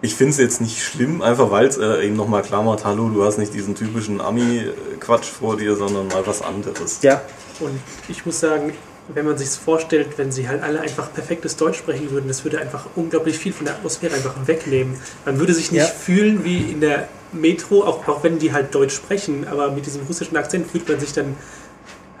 [0.00, 3.08] ich finde es jetzt nicht schlimm, einfach weil es äh, eben nochmal klar macht, hallo,
[3.08, 7.00] du hast nicht diesen typischen Ami-Quatsch vor dir, sondern mal was anderes.
[7.02, 7.22] Ja,
[7.60, 7.78] Und
[8.08, 8.72] ich muss sagen,
[9.12, 12.60] wenn man sich vorstellt, wenn sie halt alle einfach perfektes Deutsch sprechen würden, das würde
[12.60, 14.96] einfach unglaublich viel von der Atmosphäre einfach wegnehmen.
[15.24, 15.86] Man würde sich nicht Ja.
[15.86, 20.02] fühlen wie in der Metro, auch, auch wenn die halt Deutsch sprechen, aber mit diesem
[20.06, 21.36] russischen Akzent fühlt man sich dann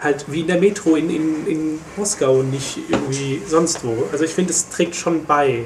[0.00, 4.08] halt wie in der Metro in, in, in Moskau und nicht irgendwie sonst wo.
[4.12, 5.64] Also ich finde, es trägt schon bei.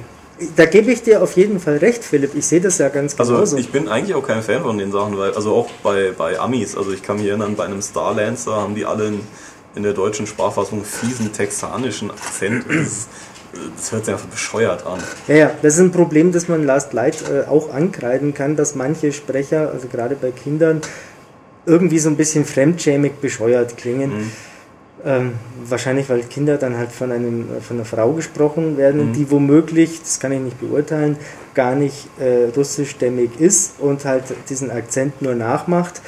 [0.57, 2.34] Da gebe ich dir auf jeden Fall recht, Philipp.
[2.34, 3.36] Ich sehe das ja ganz genauso.
[3.36, 6.38] Also ich bin eigentlich auch kein Fan von den Sachen, weil, also auch bei, bei
[6.38, 9.20] Amis, also ich kann mich erinnern, bei einem Starlancer haben die alle in,
[9.74, 12.64] in der deutschen Sprachfassung einen fiesen texanischen Akzent.
[12.68, 13.09] Das,
[13.76, 14.99] das hört sich einfach bescheuert an.
[15.28, 18.74] Ja, ja, das ist ein Problem, das man Last Light äh, auch ankreiden kann, dass
[18.74, 20.80] manche Sprecher, also gerade bei Kindern,
[21.66, 24.32] irgendwie so ein bisschen fremdschämig bescheuert klingen.
[25.05, 25.32] Ähm,
[25.66, 30.00] wahrscheinlich, weil Kinder dann halt von, einem, äh, von einer Frau gesprochen werden, die womöglich,
[30.00, 31.16] das kann ich nicht beurteilen,
[31.55, 36.00] gar nicht äh, russischstämmig ist und halt diesen Akzent nur nachmacht.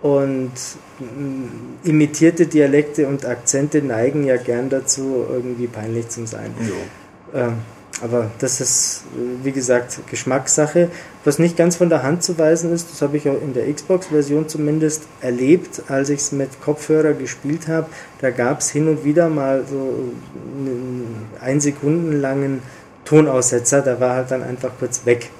[0.00, 0.52] Und
[0.98, 1.48] mh,
[1.84, 6.54] imitierte Dialekte und Akzente neigen ja gern dazu, irgendwie peinlich zu sein.
[6.60, 7.38] Jo.
[7.38, 7.54] Ähm,
[8.02, 10.90] aber das ist, äh, wie gesagt, Geschmackssache.
[11.24, 13.72] Was nicht ganz von der Hand zu weisen ist, das habe ich auch in der
[13.72, 17.86] Xbox-Version zumindest erlebt, als ich es mit Kopfhörer gespielt habe.
[18.20, 22.62] Da gab es hin und wieder mal so einen ein Sekunden langen
[23.04, 25.30] Tonaussetzer, da war halt dann einfach kurz weg.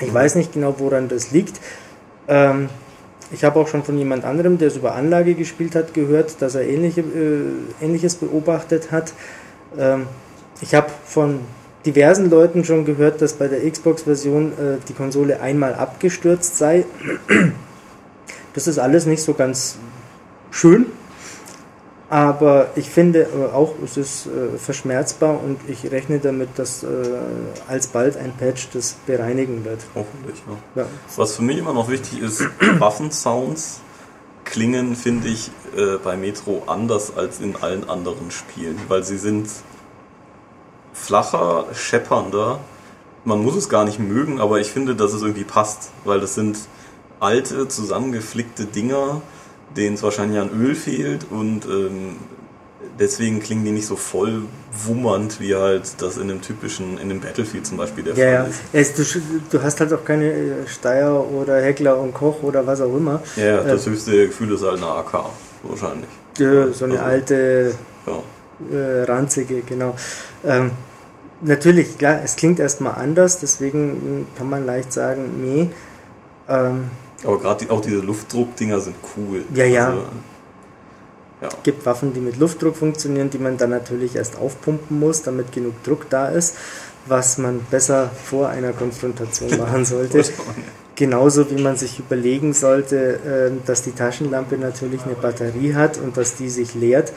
[0.00, 1.60] Ich weiß nicht genau, woran das liegt.
[2.26, 2.70] Ähm,
[3.32, 6.54] ich habe auch schon von jemand anderem, der es über Anlage gespielt hat, gehört, dass
[6.54, 9.12] er ähnliche, äh, Ähnliches beobachtet hat.
[9.78, 10.06] Ähm,
[10.62, 11.40] ich habe von
[11.86, 14.54] diversen Leuten schon gehört, dass bei der Xbox-Version äh,
[14.88, 16.84] die Konsole einmal abgestürzt sei.
[18.52, 19.78] Das ist alles nicht so ganz
[20.50, 20.86] schön,
[22.10, 26.86] aber ich finde äh, auch, es ist äh, verschmerzbar und ich rechne damit, dass äh,
[27.68, 29.78] alsbald ein Patch das bereinigen wird.
[29.94, 30.42] Hoffentlich,
[30.74, 30.82] ja.
[30.82, 30.88] Ja.
[31.14, 32.42] Was für mich immer noch wichtig ist,
[32.80, 33.80] Waffensounds
[34.44, 39.48] klingen, finde ich, äh, bei Metro anders als in allen anderen Spielen, weil sie sind
[41.02, 42.60] flacher, scheppernder.
[43.24, 46.34] Man muss es gar nicht mögen, aber ich finde, dass es irgendwie passt, weil das
[46.34, 46.58] sind
[47.20, 49.20] alte, zusammengeflickte Dinger,
[49.76, 52.16] denen es wahrscheinlich an Öl fehlt und ähm,
[52.98, 54.42] deswegen klingen die nicht so voll
[54.86, 58.40] wummernd, wie halt das in dem typischen, in dem Battlefield zum Beispiel der Ja, ja.
[58.44, 58.98] Fall ist.
[58.98, 59.20] Es, du,
[59.50, 63.22] du hast halt auch keine äh, Steyr oder Heckler und Koch oder was auch immer.
[63.36, 65.24] Ja, ja, das Äh, höchste Gefühl ist halt eine AK,
[65.64, 66.08] wahrscheinlich.
[66.38, 67.74] äh, so eine Also, alte
[68.06, 68.76] Ja.
[68.76, 69.94] äh, ranzige, genau.
[70.44, 70.70] Ähm,
[71.42, 75.70] natürlich, klar, es klingt erstmal anders, deswegen kann man leicht sagen, nee.
[76.48, 76.90] Ähm,
[77.24, 79.44] Aber gerade die, auch diese Luftdruckdinger sind cool.
[79.54, 79.88] Ja, ja.
[79.88, 80.02] Also,
[81.42, 81.48] ja.
[81.62, 85.82] gibt Waffen, die mit Luftdruck funktionieren, die man dann natürlich erst aufpumpen muss, damit genug
[85.84, 86.56] Druck da ist,
[87.06, 90.22] was man besser vor einer Konfrontation machen sollte.
[91.00, 96.18] Genauso wie man sich überlegen sollte, ähm, dass die Taschenlampe natürlich eine Batterie hat und
[96.18, 97.14] dass die sich leert.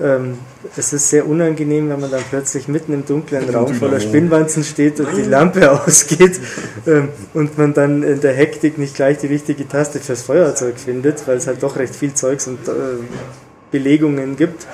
[0.00, 0.38] Ähm,
[0.74, 5.00] Es ist sehr unangenehm, wenn man dann plötzlich mitten im dunklen Raum voller Spinnwanzen steht
[5.00, 6.40] und die Lampe ausgeht
[6.86, 11.28] ähm, und man dann in der Hektik nicht gleich die richtige Taste fürs Feuerzeug findet,
[11.28, 12.72] weil es halt doch recht viel Zeugs und äh,
[13.70, 14.66] Belegungen gibt.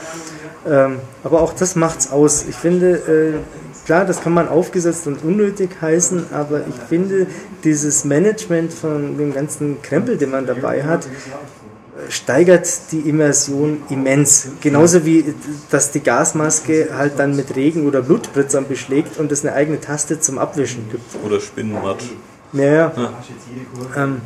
[1.24, 2.44] Aber auch das macht's aus.
[2.48, 7.26] Ich finde, äh, klar, das kann man aufgesetzt und unnötig heißen, aber ich finde,
[7.64, 11.07] dieses Management von dem ganzen Krempel, den man dabei hat,
[12.09, 14.49] steigert die Immersion immens.
[14.61, 15.35] Genauso wie,
[15.70, 20.18] dass die Gasmaske halt dann mit Regen oder Blutspritzern beschlägt und es eine eigene Taste
[20.18, 21.24] zum Abwischen gibt.
[21.24, 22.05] Oder Spinnenmatsch.
[22.53, 22.93] Ja, ja.
[23.97, 24.20] Ähm,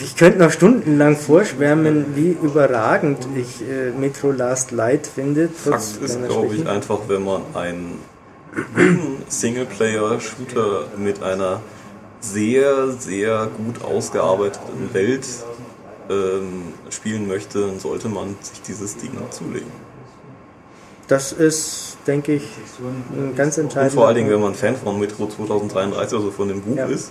[0.00, 5.48] ich könnte noch stundenlang vorschwärmen, wie überragend ich äh, Metro Last Light finde.
[5.48, 7.98] Fakt ist, glaube ich, einfach, wenn man einen
[9.28, 11.60] Singleplayer-Shooter mit einer
[12.20, 15.26] sehr, sehr gut ausgearbeiteten Welt
[16.08, 19.70] ähm, spielen möchte, dann sollte man sich dieses Ding zulegen.
[21.08, 22.44] Das ist, denke ich,
[23.12, 26.48] ein ganz Und entscheidender vor allen Dingen, wenn man Fan von Metro 2033, also von
[26.48, 26.86] dem Buch Ja.
[26.86, 27.10] ist,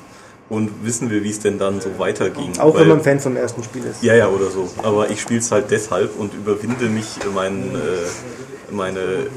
[0.50, 2.58] und wissen will, wie es denn dann so weiterging.
[2.60, 4.02] Auch Weil- wenn man Fan vom ersten Spiel ist.
[4.04, 4.70] Ja, ja, oder so.
[4.84, 9.28] Aber ich spiele es halt deshalb und überwinde mich, mein, äh, meine äh,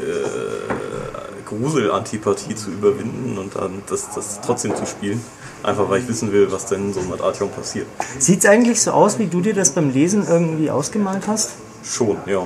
[1.46, 5.20] Grusel-Antipathie zu überwinden und dann das, das trotzdem zu spielen.
[5.62, 7.86] Einfach weil ich wissen will, was denn so mit Artyom passiert.
[8.18, 11.52] Sieht es eigentlich so aus, wie du dir das beim Lesen irgendwie ausgemalt hast?
[11.84, 12.42] Schon, ja.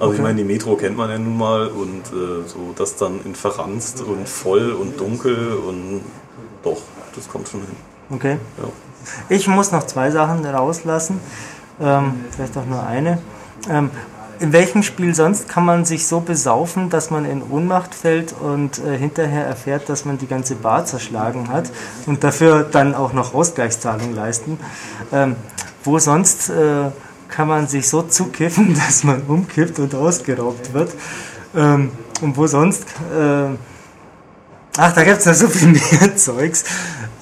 [0.00, 3.20] Also ich meine, die Metro kennt man ja nun mal und äh, so das dann
[3.24, 6.02] in verranzt und voll und dunkel und
[6.62, 6.80] doch,
[7.16, 7.76] das kommt schon hin.
[8.10, 8.38] Okay.
[8.58, 8.64] Ja.
[9.28, 11.20] Ich muss noch zwei Sachen rauslassen.
[11.80, 13.18] Ähm, vielleicht auch nur eine.
[13.68, 13.90] Ähm,
[14.40, 18.78] in welchem Spiel sonst kann man sich so besaufen, dass man in Ohnmacht fällt und
[18.78, 21.70] äh, hinterher erfährt, dass man die ganze Bar zerschlagen hat
[22.06, 24.58] und dafür dann auch noch Ausgleichszahlung leisten?
[25.12, 25.36] Ähm,
[25.84, 26.90] wo sonst äh,
[27.28, 30.92] kann man sich so zukiffen, dass man umkippt und ausgeraubt wird?
[31.56, 31.90] Ähm,
[32.20, 32.84] und wo sonst?
[33.16, 33.56] Äh,
[34.76, 35.68] ach, da gibt es noch so viel
[36.00, 36.64] mehr Zeugs.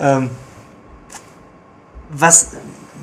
[0.01, 0.30] Ähm,
[2.21, 2.51] was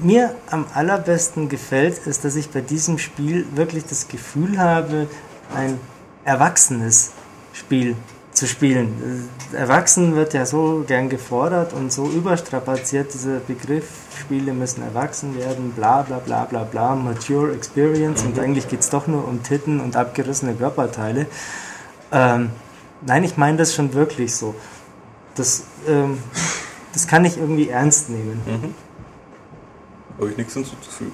[0.01, 5.07] mir am allerbesten gefällt, ist, dass ich bei diesem Spiel wirklich das Gefühl habe,
[5.55, 5.79] ein
[6.25, 7.11] erwachsenes
[7.53, 7.95] Spiel
[8.31, 9.29] zu spielen.
[9.51, 13.85] Erwachsen wird ja so gern gefordert und so überstrapaziert, dieser Begriff,
[14.19, 18.89] Spiele müssen erwachsen werden, bla bla bla bla bla, mature experience und eigentlich geht es
[18.89, 21.27] doch nur um Titten und abgerissene Körperteile.
[22.11, 22.49] Ähm,
[23.01, 24.55] nein, ich meine das schon wirklich so.
[25.35, 26.17] Das, ähm,
[26.93, 28.73] das kann ich irgendwie ernst nehmen.
[30.17, 31.13] Habe ich nichts hinzuzufügen.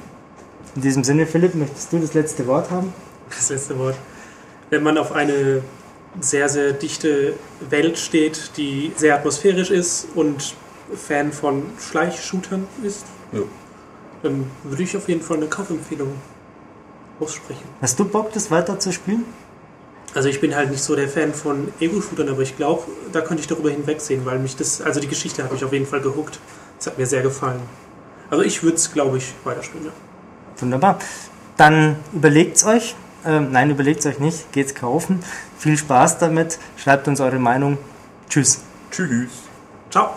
[0.76, 2.94] In diesem Sinne, Philipp, möchtest du das letzte Wort haben?
[3.30, 3.96] Das letzte Wort.
[4.70, 5.62] Wenn man auf eine
[6.20, 7.34] sehr, sehr dichte
[7.70, 10.56] Welt steht, die sehr atmosphärisch ist und
[10.96, 13.42] Fan von Schleichshootern ist, Ja.
[14.24, 16.14] dann würde ich auf jeden Fall eine Kaufempfehlung
[17.20, 17.64] aussprechen.
[17.82, 19.26] Hast du Bock, das weiter zu spielen?
[20.16, 23.42] Also ich bin halt nicht so der Fan von Ego-Shootern, aber ich glaube, da könnte
[23.42, 26.40] ich darüber hinwegsehen, weil mich das, also die Geschichte hat mich auf jeden Fall gehuckt.
[26.78, 27.60] Das hat mir sehr gefallen.
[28.30, 29.88] Also ich würde es, glaube ich, weiterspielen.
[29.88, 29.92] Ja.
[30.62, 31.00] Wunderbar.
[31.58, 32.96] Dann überlegt's euch.
[33.26, 34.52] Ähm, nein, überlegt's euch nicht.
[34.52, 35.24] Geht's kaufen.
[35.58, 36.58] Viel Spaß damit.
[36.78, 37.78] Schreibt uns eure Meinung.
[38.30, 38.62] Tschüss.
[38.92, 39.30] Tschüss.
[39.90, 40.16] Ciao!